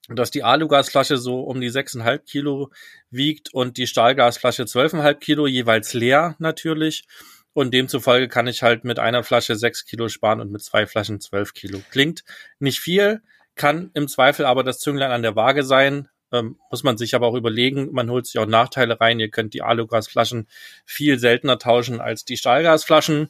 [0.09, 2.71] dass die Alugasflasche so um die 6,5 Kilo
[3.11, 7.07] wiegt und die Stahlgasflasche 12,5 Kilo, jeweils leer natürlich.
[7.53, 11.21] Und demzufolge kann ich halt mit einer Flasche 6 Kilo sparen und mit zwei Flaschen
[11.21, 11.81] 12 Kilo.
[11.91, 12.23] Klingt
[12.59, 13.23] nicht viel,
[13.55, 16.09] kann im Zweifel aber das Zünglein an der Waage sein.
[16.33, 19.21] Ähm, muss man sich aber auch überlegen, man holt sich auch Nachteile rein.
[19.21, 20.49] Ihr könnt die Alugasflaschen
[20.85, 23.29] viel seltener tauschen als die Stahlgasflaschen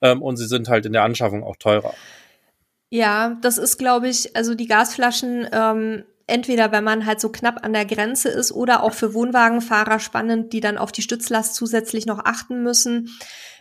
[0.00, 1.94] ähm, und sie sind halt in der Anschaffung auch teurer.
[2.90, 7.64] Ja, das ist, glaube ich, also die Gasflaschen, ähm, entweder wenn man halt so knapp
[7.64, 12.06] an der Grenze ist oder auch für Wohnwagenfahrer spannend, die dann auf die Stützlast zusätzlich
[12.06, 13.10] noch achten müssen.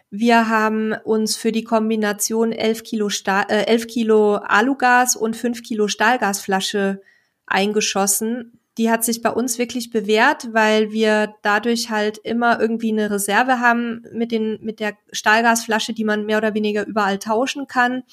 [0.09, 5.61] Wir haben uns für die Kombination 11 Kilo, Stahl, äh, 11 Kilo Alugas und 5
[5.63, 7.01] Kilo Stahlgasflasche
[7.45, 13.09] eingeschossen die hat sich bei uns wirklich bewährt, weil wir dadurch halt immer irgendwie eine
[13.09, 18.03] Reserve haben mit den, mit der Stahlgasflasche, die man mehr oder weniger überall tauschen kann.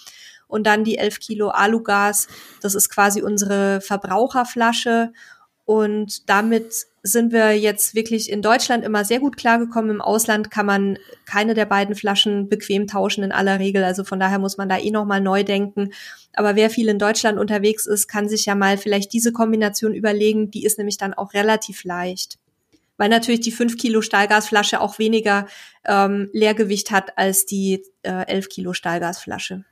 [0.47, 2.29] Und dann die 11 Kilo Alugas.
[2.61, 5.13] Das ist quasi unsere Verbraucherflasche.
[5.67, 9.91] Und damit sind wir jetzt wirklich in Deutschland immer sehr gut klargekommen.
[9.91, 13.83] Im Ausland kann man keine der beiden Flaschen bequem tauschen in aller Regel.
[13.85, 15.91] Also von daher muss man da eh nochmal neu denken.
[16.35, 20.51] Aber wer viel in Deutschland unterwegs ist, kann sich ja mal vielleicht diese Kombination überlegen.
[20.51, 22.39] Die ist nämlich dann auch relativ leicht.
[22.97, 25.47] Weil natürlich die 5 Kilo Stahlgasflasche auch weniger
[25.85, 29.65] ähm, Leergewicht hat als die äh, 11 Kilo Stahlgasflasche.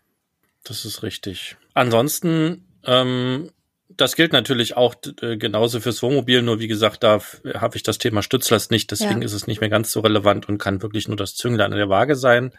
[0.64, 1.56] Das ist richtig.
[1.74, 3.50] Ansonsten ähm,
[3.96, 7.20] das gilt natürlich auch äh, genauso fürs Wohnmobil, nur wie gesagt, da
[7.54, 9.26] habe ich das Thema Stützlast nicht, deswegen ja.
[9.26, 11.88] ist es nicht mehr ganz so relevant und kann wirklich nur das Zünglein an der
[11.88, 12.52] Waage sein.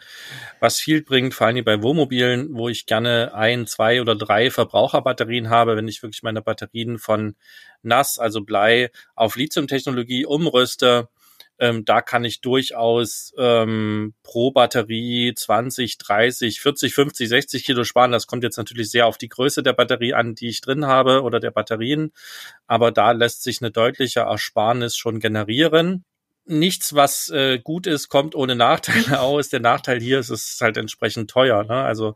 [0.60, 5.50] Was viel bringt, vor allem bei Wohnmobilen, wo ich gerne ein, zwei oder drei Verbraucherbatterien
[5.50, 7.36] habe, wenn ich wirklich meine Batterien von
[7.82, 11.10] NAS, also Blei, auf Lithium-Technologie umrüste,
[11.64, 18.11] ähm, da kann ich durchaus ähm, pro Batterie 20, 30, 40, 50, 60 Kilo sparen.
[18.11, 21.22] Das kommt jetzt natürlich sehr auf die Größe der Batterie an, die ich drin habe
[21.22, 22.11] oder der Batterien.
[22.68, 26.03] Aber da lässt sich eine deutliche Ersparnis schon generieren.
[26.46, 29.50] Nichts, was äh, gut ist, kommt ohne Nachteile aus.
[29.50, 31.64] Der Nachteil hier ist, es ist halt entsprechend teuer.
[31.64, 31.76] Ne?
[31.76, 32.16] Also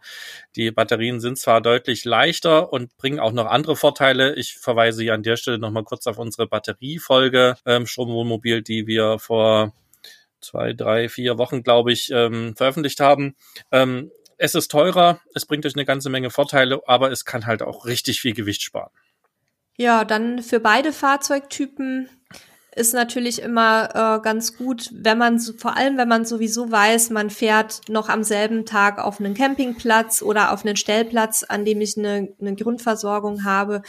[0.56, 4.36] die Batterien sind zwar deutlich leichter und bringen auch noch andere Vorteile.
[4.36, 9.20] Ich verweise hier an der Stelle nochmal kurz auf unsere Batteriefolge ähm, Stromwohnmobil, die wir
[9.20, 9.74] vor
[10.42, 13.36] zwei, drei, vier Wochen, glaube ich, ähm, veröffentlicht haben.
[13.72, 17.64] Ähm, es ist teurer, es bringt euch eine ganze Menge Vorteile, aber es kann halt
[17.64, 18.92] auch richtig viel Gewicht sparen.
[19.78, 22.10] Ja, dann für beide Fahrzeugtypen
[22.78, 27.30] ist natürlich immer äh, ganz gut, wenn man vor allem, wenn man sowieso weiß, man
[27.30, 31.98] fährt noch am selben Tag auf einen Campingplatz oder auf einen Stellplatz, an dem ich
[31.98, 33.82] eine, eine Grundversorgung habe,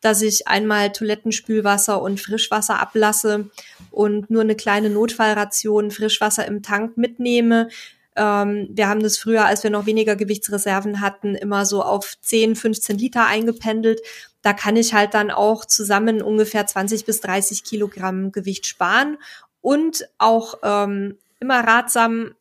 [0.00, 3.50] dass ich einmal Toilettenspülwasser und Frischwasser ablasse
[3.90, 7.68] und nur eine kleine Notfallration Frischwasser im Tank mitnehme.
[8.16, 12.56] Ähm, wir haben das früher, als wir noch weniger Gewichtsreserven hatten, immer so auf 10,
[12.56, 14.00] 15 Liter eingependelt.
[14.44, 19.16] Da kann ich halt dann auch zusammen ungefähr 20 bis 30 Kilogramm Gewicht sparen
[19.60, 22.34] und auch ähm, immer ratsam,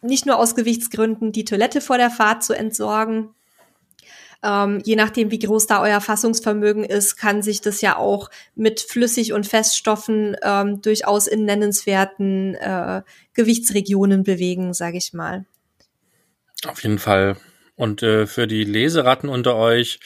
[0.00, 3.34] nicht nur aus Gewichtsgründen die Toilette vor der Fahrt zu entsorgen,
[4.44, 8.80] ähm, je nachdem, wie groß da euer Fassungsvermögen ist, kann sich das ja auch mit
[8.80, 13.02] Flüssig- und Feststoffen ähm, durchaus in nennenswerten äh,
[13.34, 15.44] Gewichtsregionen bewegen, sage ich mal.
[16.66, 17.36] Auf jeden Fall.
[17.76, 20.00] Und äh, für die Leseratten unter euch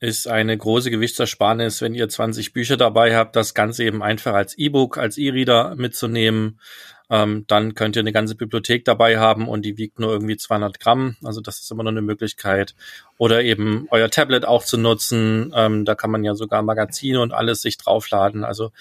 [0.00, 4.56] ist eine große Gewichtsersparnis, wenn ihr 20 Bücher dabei habt, das Ganze eben einfach als
[4.56, 6.58] E-Book, als E-Reader mitzunehmen
[7.10, 10.78] ähm, dann könnt ihr eine ganze Bibliothek dabei haben und die wiegt nur irgendwie 200
[10.78, 11.16] Gramm.
[11.24, 12.74] Also das ist immer noch eine Möglichkeit.
[13.16, 15.52] Oder eben euer Tablet auch zu nutzen.
[15.54, 18.44] Ähm, da kann man ja sogar Magazine und alles sich draufladen.
[18.44, 18.72] Also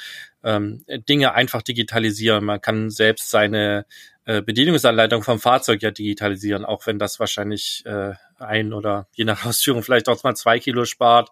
[0.44, 2.44] ähm, Dinge einfach digitalisieren.
[2.44, 3.86] Man kann selbst seine
[4.26, 9.46] äh, Bedienungsanleitung vom Fahrzeug ja digitalisieren, auch wenn das wahrscheinlich äh, ein oder je nach
[9.46, 11.30] Ausführung vielleicht auch mal zwei Kilo spart.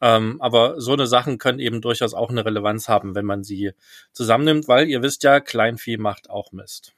[0.00, 3.72] Ähm, aber so eine Sachen können eben durchaus auch eine Relevanz haben, wenn man sie
[4.12, 6.92] zusammennimmt, weil ihr wisst ja, Kleinvieh macht auch Mist.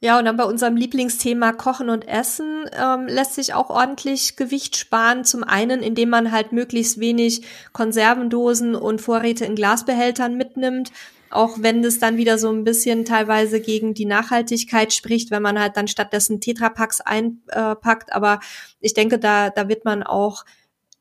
[0.00, 4.76] Ja, und dann bei unserem Lieblingsthema Kochen und Essen ähm, lässt sich auch ordentlich Gewicht
[4.76, 5.24] sparen.
[5.24, 7.42] Zum einen, indem man halt möglichst wenig
[7.72, 10.92] Konservendosen und Vorräte in Glasbehältern mitnimmt.
[11.30, 15.58] Auch wenn das dann wieder so ein bisschen teilweise gegen die Nachhaltigkeit spricht, wenn man
[15.58, 18.12] halt dann stattdessen Tetrapacks einpackt.
[18.12, 18.40] Aber
[18.80, 20.44] ich denke, da, da wird man auch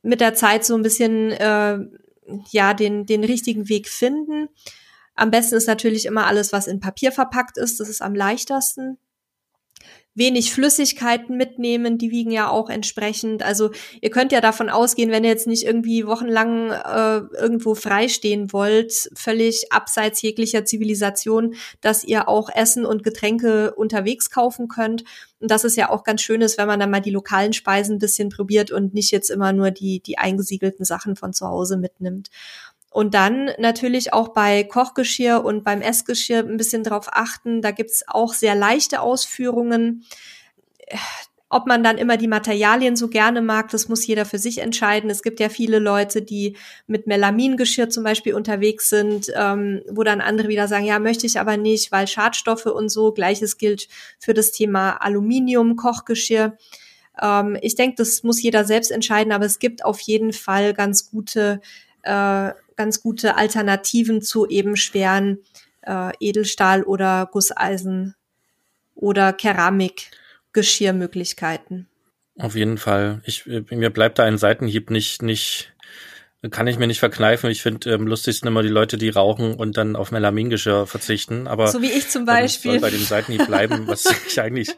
[0.02, 1.80] mit der Zeit so ein bisschen äh,
[2.52, 4.50] ja den den richtigen Weg finden.
[5.16, 7.80] Am besten ist natürlich immer alles, was in Papier verpackt ist.
[7.80, 8.98] Das ist am leichtesten
[10.18, 13.44] wenig Flüssigkeiten mitnehmen, die wiegen ja auch entsprechend.
[13.44, 13.70] Also
[14.02, 19.10] ihr könnt ja davon ausgehen, wenn ihr jetzt nicht irgendwie wochenlang äh, irgendwo freistehen wollt,
[19.16, 25.04] völlig abseits jeglicher Zivilisation, dass ihr auch Essen und Getränke unterwegs kaufen könnt.
[25.40, 27.98] Und das ist ja auch ganz schön ist, wenn man dann mal die lokalen Speisen
[27.98, 31.78] ein bisschen probiert und nicht jetzt immer nur die, die eingesiegelten Sachen von zu Hause
[31.78, 32.30] mitnimmt.
[32.92, 37.62] Und dann natürlich auch bei Kochgeschirr und beim Essgeschirr ein bisschen drauf achten.
[37.62, 40.06] Da gibt's auch sehr leichte Ausführungen.
[41.50, 45.10] Ob man dann immer die Materialien so gerne mag, das muss jeder für sich entscheiden.
[45.10, 46.58] Es gibt ja viele Leute, die
[46.88, 51.40] mit Melamingeschirr zum Beispiel unterwegs sind, ähm, wo dann andere wieder sagen, ja, möchte ich
[51.40, 53.14] aber nicht, weil Schadstoffe und so.
[53.14, 53.88] Gleiches gilt
[54.20, 56.58] für das Thema Aluminium-Kochgeschirr.
[57.22, 61.10] Ähm, ich denke, das muss jeder selbst entscheiden, aber es gibt auf jeden Fall ganz
[61.10, 61.62] gute
[62.04, 65.40] äh, ganz gute Alternativen zu eben schweren
[65.82, 68.16] äh, Edelstahl- oder Gusseisen-
[68.96, 71.88] oder Keramikgeschirrmöglichkeiten.
[72.40, 73.22] Auf jeden Fall.
[73.26, 75.74] Ich, mir bleibt da ein Seitenhieb nicht, nicht,
[76.52, 77.50] kann ich mir nicht verkneifen.
[77.50, 81.48] Ich finde ähm, lustig sind immer die Leute, die rauchen und dann auf Melamingeschirr verzichten.
[81.48, 82.74] Aber so wie ich zum Beispiel.
[82.74, 84.70] soll bei dem Seitenhieb bleiben, was ich eigentlich,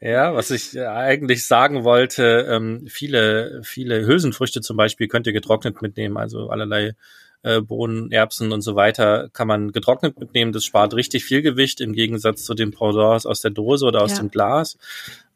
[0.00, 2.48] ja, was ich eigentlich sagen wollte.
[2.50, 6.94] Ähm, viele, viele Hülsenfrüchte zum Beispiel könnt ihr getrocknet mitnehmen, also allerlei
[7.42, 10.52] äh, Bohnen, Erbsen und so weiter kann man getrocknet mitnehmen.
[10.52, 14.12] Das spart richtig viel Gewicht im Gegensatz zu den Pendants aus der Dose oder aus
[14.12, 14.18] ja.
[14.18, 14.76] dem Glas.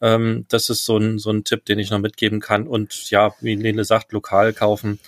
[0.00, 2.66] Ähm, das ist so ein, so ein Tipp, den ich noch mitgeben kann.
[2.66, 4.98] Und ja, wie Lene sagt, lokal kaufen,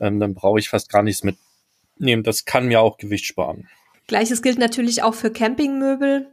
[0.00, 2.22] ähm, dann brauche ich fast gar nichts mitnehmen.
[2.22, 3.68] Das kann mir auch Gewicht sparen.
[4.06, 6.28] Gleiches gilt natürlich auch für Campingmöbel.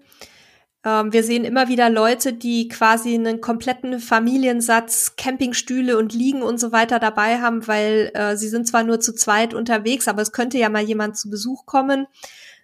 [0.83, 6.59] Ähm, wir sehen immer wieder Leute, die quasi einen kompletten Familiensatz Campingstühle und Liegen und
[6.59, 10.31] so weiter dabei haben, weil äh, sie sind zwar nur zu zweit unterwegs, aber es
[10.31, 12.07] könnte ja mal jemand zu Besuch kommen.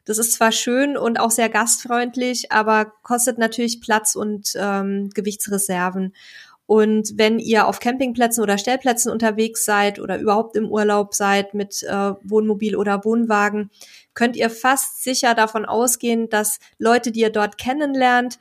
[0.06, 6.14] Das ist zwar schön und auch sehr gastfreundlich, aber kostet natürlich Platz und ähm, Gewichtsreserven.
[6.66, 11.82] Und wenn ihr auf Campingplätzen oder Stellplätzen unterwegs seid oder überhaupt im Urlaub seid mit
[11.84, 13.70] äh, Wohnmobil oder Wohnwagen,
[14.18, 18.40] könnt ihr fast sicher davon ausgehen, dass Leute, die ihr dort kennenlernt,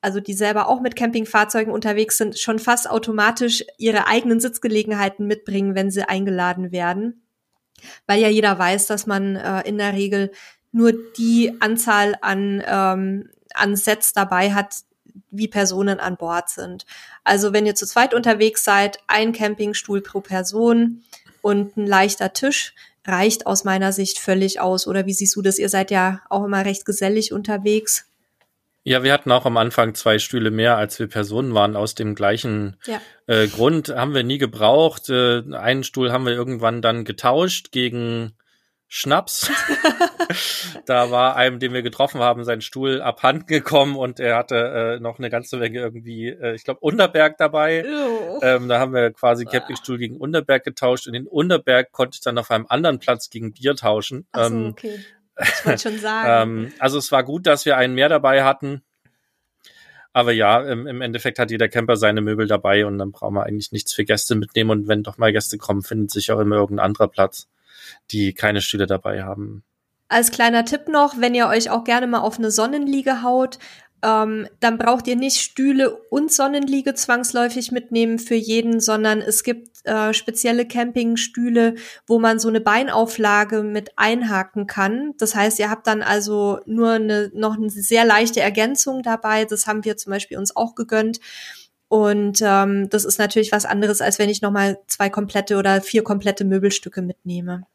[0.00, 5.74] also die selber auch mit Campingfahrzeugen unterwegs sind, schon fast automatisch ihre eigenen Sitzgelegenheiten mitbringen,
[5.74, 7.22] wenn sie eingeladen werden.
[8.06, 10.32] Weil ja jeder weiß, dass man äh, in der Regel
[10.72, 14.74] nur die Anzahl an, ähm, an Sets dabei hat,
[15.30, 16.86] wie Personen an Bord sind.
[17.24, 21.02] Also wenn ihr zu zweit unterwegs seid, ein Campingstuhl pro Person
[21.42, 22.74] und ein leichter Tisch
[23.06, 24.86] reicht aus meiner Sicht völlig aus.
[24.86, 25.58] Oder wie siehst du das?
[25.58, 28.06] Ihr seid ja auch immer recht gesellig unterwegs.
[28.82, 32.14] Ja, wir hatten auch am Anfang zwei Stühle mehr, als wir Personen waren, aus dem
[32.14, 33.00] gleichen ja.
[33.26, 33.90] äh, Grund.
[33.90, 35.10] Haben wir nie gebraucht.
[35.10, 38.32] Äh, einen Stuhl haben wir irgendwann dann getauscht gegen
[38.92, 39.48] Schnaps.
[40.84, 45.00] da war einem, den wir getroffen haben, sein Stuhl abhanden gekommen und er hatte äh,
[45.00, 47.84] noch eine ganze Menge irgendwie, äh, ich glaube, Unterberg dabei.
[48.42, 52.36] Ähm, da haben wir quasi Campingstuhl gegen Unterberg getauscht und den Unterberg konnte ich dann
[52.36, 54.26] auf einem anderen Platz gegen Bier tauschen.
[54.34, 54.98] So, ähm, okay.
[55.40, 56.50] Ich wollte schon sagen.
[56.50, 58.82] ähm, also es war gut, dass wir einen mehr dabei hatten.
[60.12, 63.44] Aber ja, im, im Endeffekt hat jeder Camper seine Möbel dabei und dann brauchen wir
[63.44, 64.70] eigentlich nichts für Gäste mitnehmen.
[64.70, 67.48] Und wenn doch mal Gäste kommen, findet sich auch immer irgendein anderer Platz
[68.10, 69.62] die keine Stühle dabei haben.
[70.08, 73.58] Als kleiner Tipp noch, wenn ihr euch auch gerne mal auf eine Sonnenliege haut,
[74.02, 79.84] ähm, dann braucht ihr nicht Stühle und Sonnenliege zwangsläufig mitnehmen für jeden, sondern es gibt
[79.84, 81.74] äh, spezielle Campingstühle,
[82.06, 85.14] wo man so eine Beinauflage mit einhaken kann.
[85.18, 89.44] Das heißt, ihr habt dann also nur eine, noch eine sehr leichte Ergänzung dabei.
[89.44, 91.20] Das haben wir zum Beispiel uns auch gegönnt.
[91.88, 96.04] Und ähm, das ist natürlich was anderes, als wenn ich nochmal zwei komplette oder vier
[96.04, 97.66] komplette Möbelstücke mitnehme.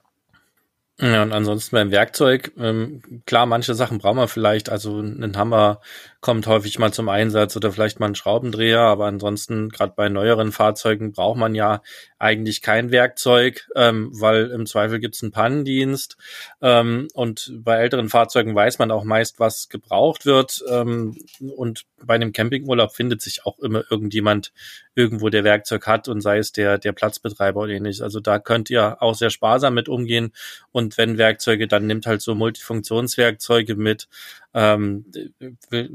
[0.98, 5.82] Ja, und ansonsten beim Werkzeug, ähm, klar, manche Sachen brauchen wir vielleicht, also ein Hammer
[6.22, 10.54] kommt häufig mal zum Einsatz oder vielleicht mal ein Schraubendreher, aber ansonsten, gerade bei neueren
[10.54, 11.82] Fahrzeugen, braucht man ja
[12.18, 16.16] eigentlich kein Werkzeug, ähm, weil im Zweifel gibt's einen Pannendienst.
[16.62, 20.64] Ähm, und bei älteren Fahrzeugen weiß man auch meist, was gebraucht wird.
[20.70, 21.18] Ähm,
[21.58, 24.54] und bei einem Campingurlaub findet sich auch immer irgendjemand
[24.96, 28.02] irgendwo, der Werkzeug hat und sei es der, der Platzbetreiber oder ähnliches.
[28.02, 30.32] Also da könnt ihr auch sehr sparsam mit umgehen.
[30.72, 34.08] Und wenn Werkzeuge, dann nimmt halt so Multifunktionswerkzeuge mit.
[34.54, 35.06] Ähm,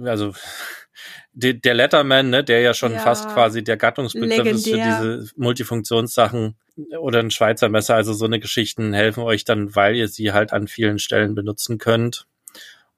[0.05, 0.35] also
[1.33, 4.55] der Letterman, ne, der ja schon ja, fast quasi der Gattungsbegriff legendär.
[4.55, 6.57] ist für diese Multifunktionssachen
[6.99, 7.95] oder ein Schweizer Messer.
[7.95, 11.79] Also so eine Geschichten helfen euch dann, weil ihr sie halt an vielen Stellen benutzen
[11.79, 12.27] könnt.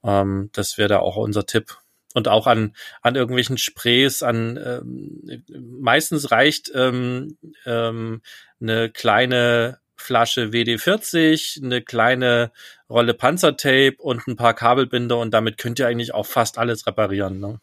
[0.04, 1.78] Ähm, das wäre da auch unser Tipp
[2.14, 5.44] und auch an an irgendwelchen Sprays an ähm,
[5.80, 7.36] meistens reicht ähm,
[7.66, 8.22] ähm,
[8.60, 12.50] eine kleine Flasche WD40, eine kleine
[12.90, 17.40] Rolle Panzertape und ein paar Kabelbinder und damit könnt ihr eigentlich auch fast alles reparieren.
[17.40, 17.60] Ne?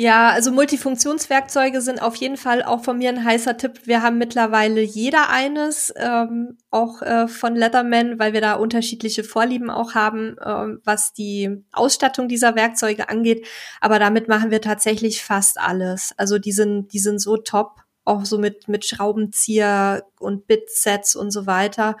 [0.00, 3.80] Ja, also Multifunktionswerkzeuge sind auf jeden Fall auch von mir ein heißer Tipp.
[3.82, 9.70] Wir haben mittlerweile jeder eines, ähm, auch äh, von Letterman, weil wir da unterschiedliche Vorlieben
[9.70, 13.44] auch haben, ähm, was die Ausstattung dieser Werkzeuge angeht.
[13.80, 16.14] Aber damit machen wir tatsächlich fast alles.
[16.16, 21.32] Also die sind, die sind so top, auch so mit, mit Schraubenzieher und Bitsets und
[21.32, 21.96] so weiter.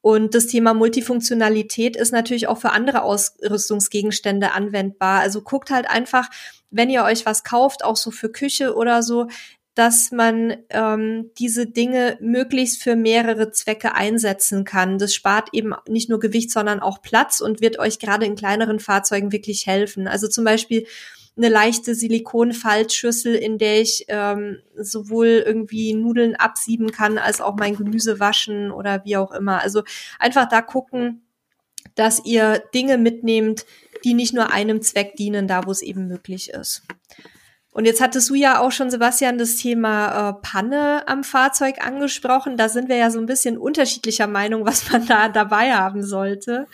[0.00, 5.20] Und das Thema Multifunktionalität ist natürlich auch für andere Ausrüstungsgegenstände anwendbar.
[5.20, 6.30] Also guckt halt einfach,
[6.74, 9.28] wenn ihr euch was kauft, auch so für Küche oder so,
[9.74, 14.98] dass man ähm, diese Dinge möglichst für mehrere Zwecke einsetzen kann.
[14.98, 18.78] Das spart eben nicht nur Gewicht, sondern auch Platz und wird euch gerade in kleineren
[18.78, 20.06] Fahrzeugen wirklich helfen.
[20.06, 20.86] Also zum Beispiel
[21.36, 27.74] eine leichte Silikonfaltschüssel, in der ich ähm, sowohl irgendwie Nudeln absieben kann, als auch mein
[27.74, 29.60] Gemüse waschen oder wie auch immer.
[29.60, 29.82] Also
[30.20, 31.23] einfach da gucken,
[31.94, 33.64] dass ihr Dinge mitnehmt,
[34.04, 36.82] die nicht nur einem Zweck dienen, da wo es eben möglich ist.
[37.74, 42.56] Und jetzt hattest du ja auch schon, Sebastian, das Thema äh, Panne am Fahrzeug angesprochen.
[42.56, 46.68] Da sind wir ja so ein bisschen unterschiedlicher Meinung, was man da dabei haben sollte.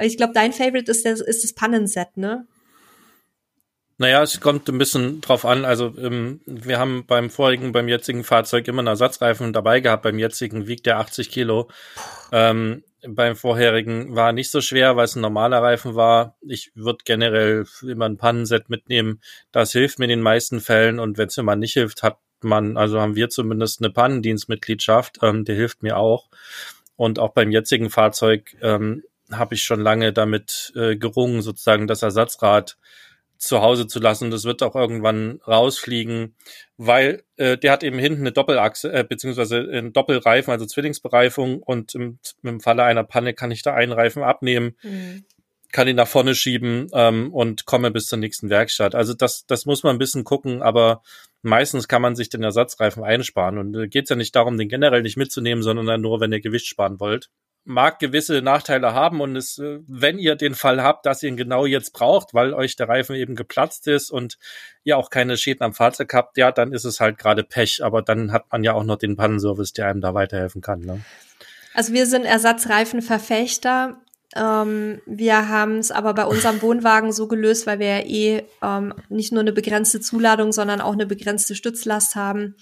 [0.00, 2.46] Ich glaube, dein Favorite ist, das, ist das Pannenset, ne?
[3.98, 5.66] Naja, es kommt ein bisschen drauf an.
[5.66, 10.02] Also ähm, wir haben beim vorigen, beim jetzigen Fahrzeug immer einen Ersatzreifen dabei gehabt.
[10.02, 11.68] Beim jetzigen wiegt der 80 Kilo.
[12.32, 16.36] Ähm, beim vorherigen war nicht so schwer, weil es ein normaler Reifen war.
[16.40, 19.20] Ich würde generell immer ein Pannenset mitnehmen.
[19.52, 20.98] Das hilft mir in den meisten Fällen.
[20.98, 25.18] Und wenn es mal nicht hilft, hat man, also haben wir zumindest eine Pannendienstmitgliedschaft.
[25.22, 26.28] Ähm, der hilft mir auch.
[26.96, 32.02] Und auch beim jetzigen Fahrzeug ähm, habe ich schon lange damit äh, gerungen, sozusagen das
[32.02, 32.76] Ersatzrad
[33.38, 34.30] zu Hause zu lassen.
[34.30, 36.34] Das wird auch irgendwann rausfliegen,
[36.76, 41.94] weil äh, der hat eben hinten eine Doppelachse, äh, beziehungsweise einen Doppelreifen, also Zwillingsbereifung und
[41.94, 45.24] im, im Falle einer Panne kann ich da einen Reifen abnehmen, mhm.
[45.72, 48.94] kann ihn nach vorne schieben ähm, und komme bis zur nächsten Werkstatt.
[48.94, 51.02] Also das, das muss man ein bisschen gucken, aber
[51.42, 54.68] meistens kann man sich den Ersatzreifen einsparen und äh, geht es ja nicht darum, den
[54.68, 57.30] generell nicht mitzunehmen, sondern nur, wenn ihr Gewicht sparen wollt
[57.66, 61.36] mag gewisse Nachteile haben und es, äh, wenn ihr den Fall habt, dass ihr ihn
[61.36, 64.38] genau jetzt braucht, weil euch der Reifen eben geplatzt ist und
[64.84, 68.02] ihr auch keine Schäden am Fahrzeug habt, ja, dann ist es halt gerade Pech, aber
[68.02, 70.80] dann hat man ja auch noch den Pannenservice, der einem da weiterhelfen kann.
[70.80, 71.00] Ne?
[71.74, 73.98] Also wir sind Ersatzreifenverfechter.
[74.34, 78.94] Ähm, wir haben es aber bei unserem Wohnwagen so gelöst, weil wir ja eh ähm,
[79.08, 82.54] nicht nur eine begrenzte Zuladung, sondern auch eine begrenzte Stützlast haben,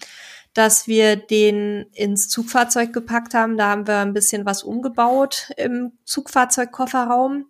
[0.55, 3.57] dass wir den ins Zugfahrzeug gepackt haben.
[3.57, 7.47] Da haben wir ein bisschen was umgebaut im Zugfahrzeugkofferraum.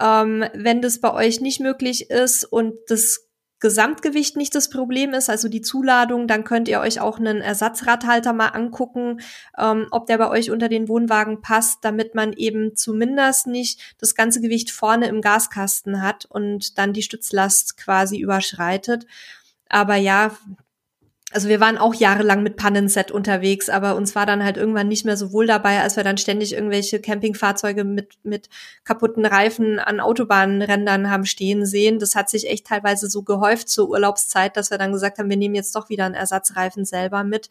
[0.00, 3.28] Ähm, wenn das bei euch nicht möglich ist und das
[3.60, 8.32] Gesamtgewicht nicht das Problem ist, also die Zuladung, dann könnt ihr euch auch einen Ersatzradhalter
[8.32, 9.20] mal angucken,
[9.58, 14.14] ähm, ob der bei euch unter den Wohnwagen passt, damit man eben zumindest nicht das
[14.14, 19.06] ganze Gewicht vorne im Gaskasten hat und dann die Stützlast quasi überschreitet.
[19.68, 20.36] Aber ja,
[21.30, 25.04] also wir waren auch jahrelang mit Pannenset unterwegs, aber uns war dann halt irgendwann nicht
[25.04, 28.48] mehr so wohl dabei, als wir dann ständig irgendwelche Campingfahrzeuge mit, mit
[28.84, 31.98] kaputten Reifen an Autobahnrändern haben stehen sehen.
[31.98, 35.36] Das hat sich echt teilweise so gehäuft zur Urlaubszeit, dass wir dann gesagt haben, wir
[35.36, 37.50] nehmen jetzt doch wieder einen Ersatzreifen selber mit.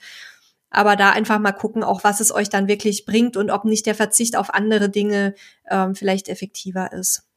[0.72, 3.86] Aber da einfach mal gucken, auch was es euch dann wirklich bringt und ob nicht
[3.86, 5.36] der Verzicht auf andere Dinge
[5.70, 7.28] ähm, vielleicht effektiver ist.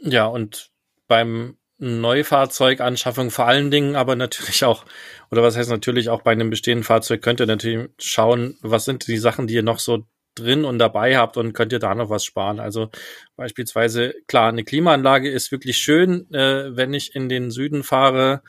[0.00, 0.70] Ja, und
[1.08, 4.84] beim Neufahrzeuganschaffung vor allen Dingen, aber natürlich auch,
[5.30, 9.06] oder was heißt natürlich auch bei einem bestehenden Fahrzeug könnt ihr natürlich schauen, was sind
[9.06, 10.04] die Sachen, die ihr noch so
[10.34, 12.60] drin und dabei habt und könnt ihr da noch was sparen.
[12.60, 12.90] Also
[13.36, 18.42] beispielsweise, klar, eine Klimaanlage ist wirklich schön, äh, wenn ich in den Süden fahre.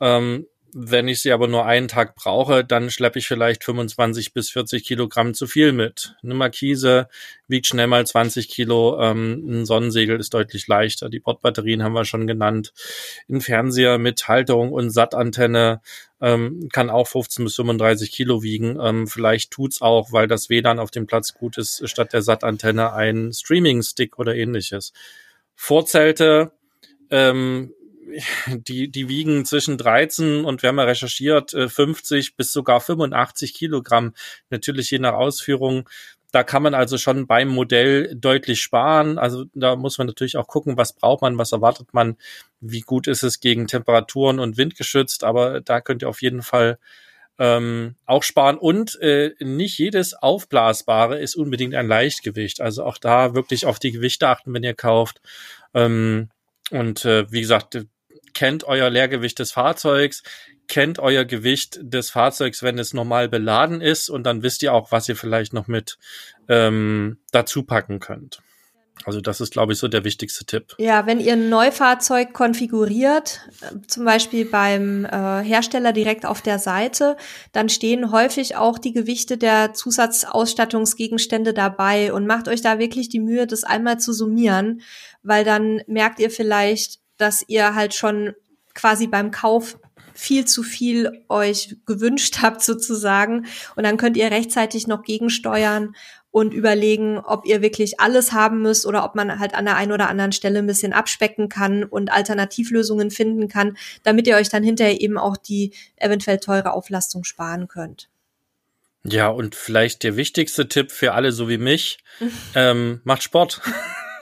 [0.00, 0.46] Ähm,
[0.78, 4.84] wenn ich sie aber nur einen Tag brauche, dann schleppe ich vielleicht 25 bis 40
[4.84, 6.14] Kilogramm zu viel mit.
[6.22, 7.08] Eine Markise
[7.48, 11.08] wiegt schnell mal 20 Kilo, ähm, ein Sonnensegel ist deutlich leichter.
[11.08, 12.74] Die Bordbatterien haben wir schon genannt.
[13.26, 15.80] Ein Fernseher mit Halterung und Sattantenne
[16.20, 18.78] ähm, kann auch 15 bis 35 Kilo wiegen.
[18.78, 22.92] Ähm, vielleicht tut's auch, weil das WLAN auf dem Platz gut ist, statt der Sattantenne
[22.92, 24.92] ein Streaming-Stick oder ähnliches.
[25.54, 26.52] Vorzelte
[27.10, 27.72] ähm,
[28.46, 33.54] die, die wiegen zwischen 13 und wir haben ja recherchiert, 50 äh, bis sogar 85
[33.54, 34.14] Kilogramm,
[34.50, 35.88] natürlich je nach Ausführung.
[36.32, 39.18] Da kann man also schon beim Modell deutlich sparen.
[39.18, 42.16] Also da muss man natürlich auch gucken, was braucht man, was erwartet man,
[42.60, 45.24] wie gut ist es gegen Temperaturen und Wind geschützt.
[45.24, 46.78] Aber da könnt ihr auf jeden Fall
[47.38, 48.58] ähm, auch sparen.
[48.58, 52.60] Und äh, nicht jedes Aufblasbare ist unbedingt ein Leichtgewicht.
[52.60, 55.20] Also auch da wirklich auf die Gewichte achten, wenn ihr kauft.
[55.74, 56.30] Ähm,
[56.70, 57.86] und äh, wie gesagt,
[58.36, 60.22] kennt euer Leergewicht des Fahrzeugs,
[60.68, 64.92] kennt euer Gewicht des Fahrzeugs, wenn es normal beladen ist und dann wisst ihr auch,
[64.92, 65.96] was ihr vielleicht noch mit
[66.46, 68.42] ähm, dazu packen könnt.
[69.04, 70.74] Also das ist, glaube ich, so der wichtigste Tipp.
[70.78, 73.40] Ja, wenn ihr ein Neufahrzeug konfiguriert,
[73.86, 77.16] zum Beispiel beim äh, Hersteller direkt auf der Seite,
[77.52, 83.20] dann stehen häufig auch die Gewichte der Zusatzausstattungsgegenstände dabei und macht euch da wirklich die
[83.20, 84.82] Mühe, das einmal zu summieren,
[85.22, 88.34] weil dann merkt ihr vielleicht, dass ihr halt schon
[88.74, 89.78] quasi beim Kauf
[90.14, 93.46] viel zu viel euch gewünscht habt sozusagen.
[93.74, 95.94] Und dann könnt ihr rechtzeitig noch gegensteuern
[96.30, 99.92] und überlegen, ob ihr wirklich alles haben müsst oder ob man halt an der einen
[99.92, 104.62] oder anderen Stelle ein bisschen abspecken kann und Alternativlösungen finden kann, damit ihr euch dann
[104.62, 108.10] hinterher eben auch die eventuell teure Auflastung sparen könnt.
[109.04, 111.98] Ja, und vielleicht der wichtigste Tipp für alle so wie mich,
[112.54, 113.62] ähm, macht Sport.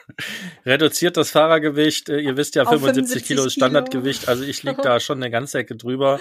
[0.66, 2.08] Reduziert das Fahrergewicht.
[2.08, 4.28] Äh, ihr wisst ja, 75, Kilo ist Standardgewicht.
[4.28, 6.20] Also ich lieg da schon eine ganze Ecke drüber.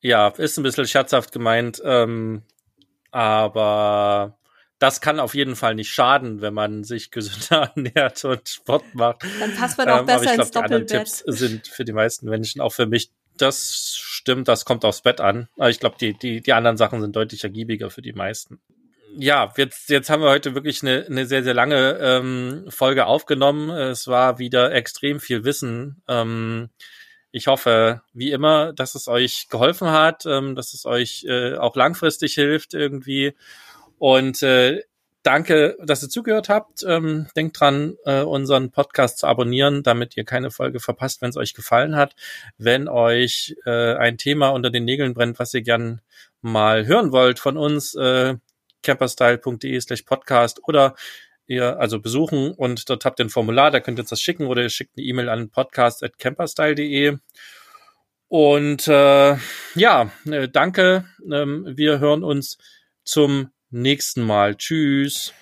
[0.00, 1.80] Ja, ist ein bisschen scherzhaft gemeint.
[1.84, 2.42] Ähm,
[3.10, 4.38] aber
[4.78, 9.24] das kann auf jeden Fall nicht schaden, wenn man sich gesünder ernährt und Sport macht.
[9.40, 10.90] Dann passt man auch ähm, besser aber ich glaub, ins Doppelbett.
[10.90, 14.84] Die anderen Tipps sind für die meisten Menschen, auch für mich, das stimmt, das kommt
[14.84, 15.48] aufs Bett an.
[15.56, 18.60] Aber ich glaube, die, die, die anderen Sachen sind deutlich ergiebiger für die meisten
[19.16, 23.70] ja, jetzt, jetzt haben wir heute wirklich eine, eine sehr, sehr lange ähm, Folge aufgenommen.
[23.70, 26.02] Es war wieder extrem viel Wissen.
[26.08, 26.70] Ähm,
[27.30, 31.76] ich hoffe, wie immer, dass es euch geholfen hat, ähm, dass es euch äh, auch
[31.76, 33.34] langfristig hilft irgendwie.
[33.98, 34.82] Und äh,
[35.22, 36.84] danke, dass ihr zugehört habt.
[36.86, 41.36] Ähm, denkt dran, äh, unseren Podcast zu abonnieren, damit ihr keine Folge verpasst, wenn es
[41.36, 42.14] euch gefallen hat.
[42.58, 46.00] Wenn euch äh, ein Thema unter den Nägeln brennt, was ihr gern
[46.40, 48.34] mal hören wollt von uns, äh,
[48.84, 50.94] camperstyle.de slash podcast oder
[51.46, 54.46] ihr also besuchen und dort habt ihr ein Formular, da könnt ihr uns das schicken
[54.46, 57.18] oder ihr schickt eine E-Mail an podcast.camperstyle.de.
[58.28, 59.36] Und äh,
[59.74, 61.04] ja, äh, danke.
[61.30, 62.58] Ähm, wir hören uns
[63.04, 64.56] zum nächsten Mal.
[64.56, 65.32] Tschüss.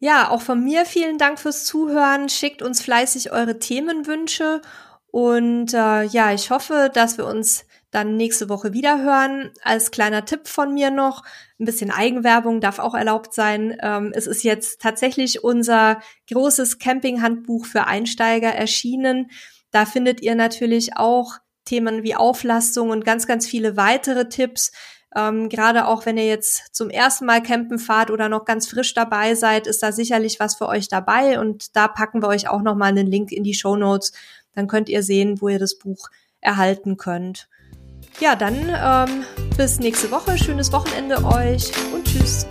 [0.00, 2.28] Ja, auch von mir vielen Dank fürs Zuhören.
[2.28, 4.62] Schickt uns fleißig eure Themenwünsche.
[5.06, 9.52] Und äh, ja, ich hoffe, dass wir uns dann nächste Woche wieder hören.
[9.62, 11.22] Als kleiner Tipp von mir noch,
[11.60, 13.76] ein bisschen Eigenwerbung darf auch erlaubt sein.
[13.80, 19.30] Ähm, es ist jetzt tatsächlich unser großes Campinghandbuch für Einsteiger erschienen.
[19.70, 24.72] Da findet ihr natürlich auch Themen wie Auflastung und ganz, ganz viele weitere Tipps.
[25.16, 28.94] Ähm, gerade auch wenn ihr jetzt zum ersten Mal campen fahrt oder noch ganz frisch
[28.94, 31.38] dabei seid, ist da sicherlich was für euch dabei.
[31.38, 34.12] Und da packen wir euch auch nochmal einen Link in die Show Notes.
[34.54, 36.08] Dann könnt ihr sehen, wo ihr das Buch
[36.40, 37.48] erhalten könnt.
[38.20, 39.24] Ja, dann ähm,
[39.56, 40.38] bis nächste Woche.
[40.38, 42.46] Schönes Wochenende euch und tschüss.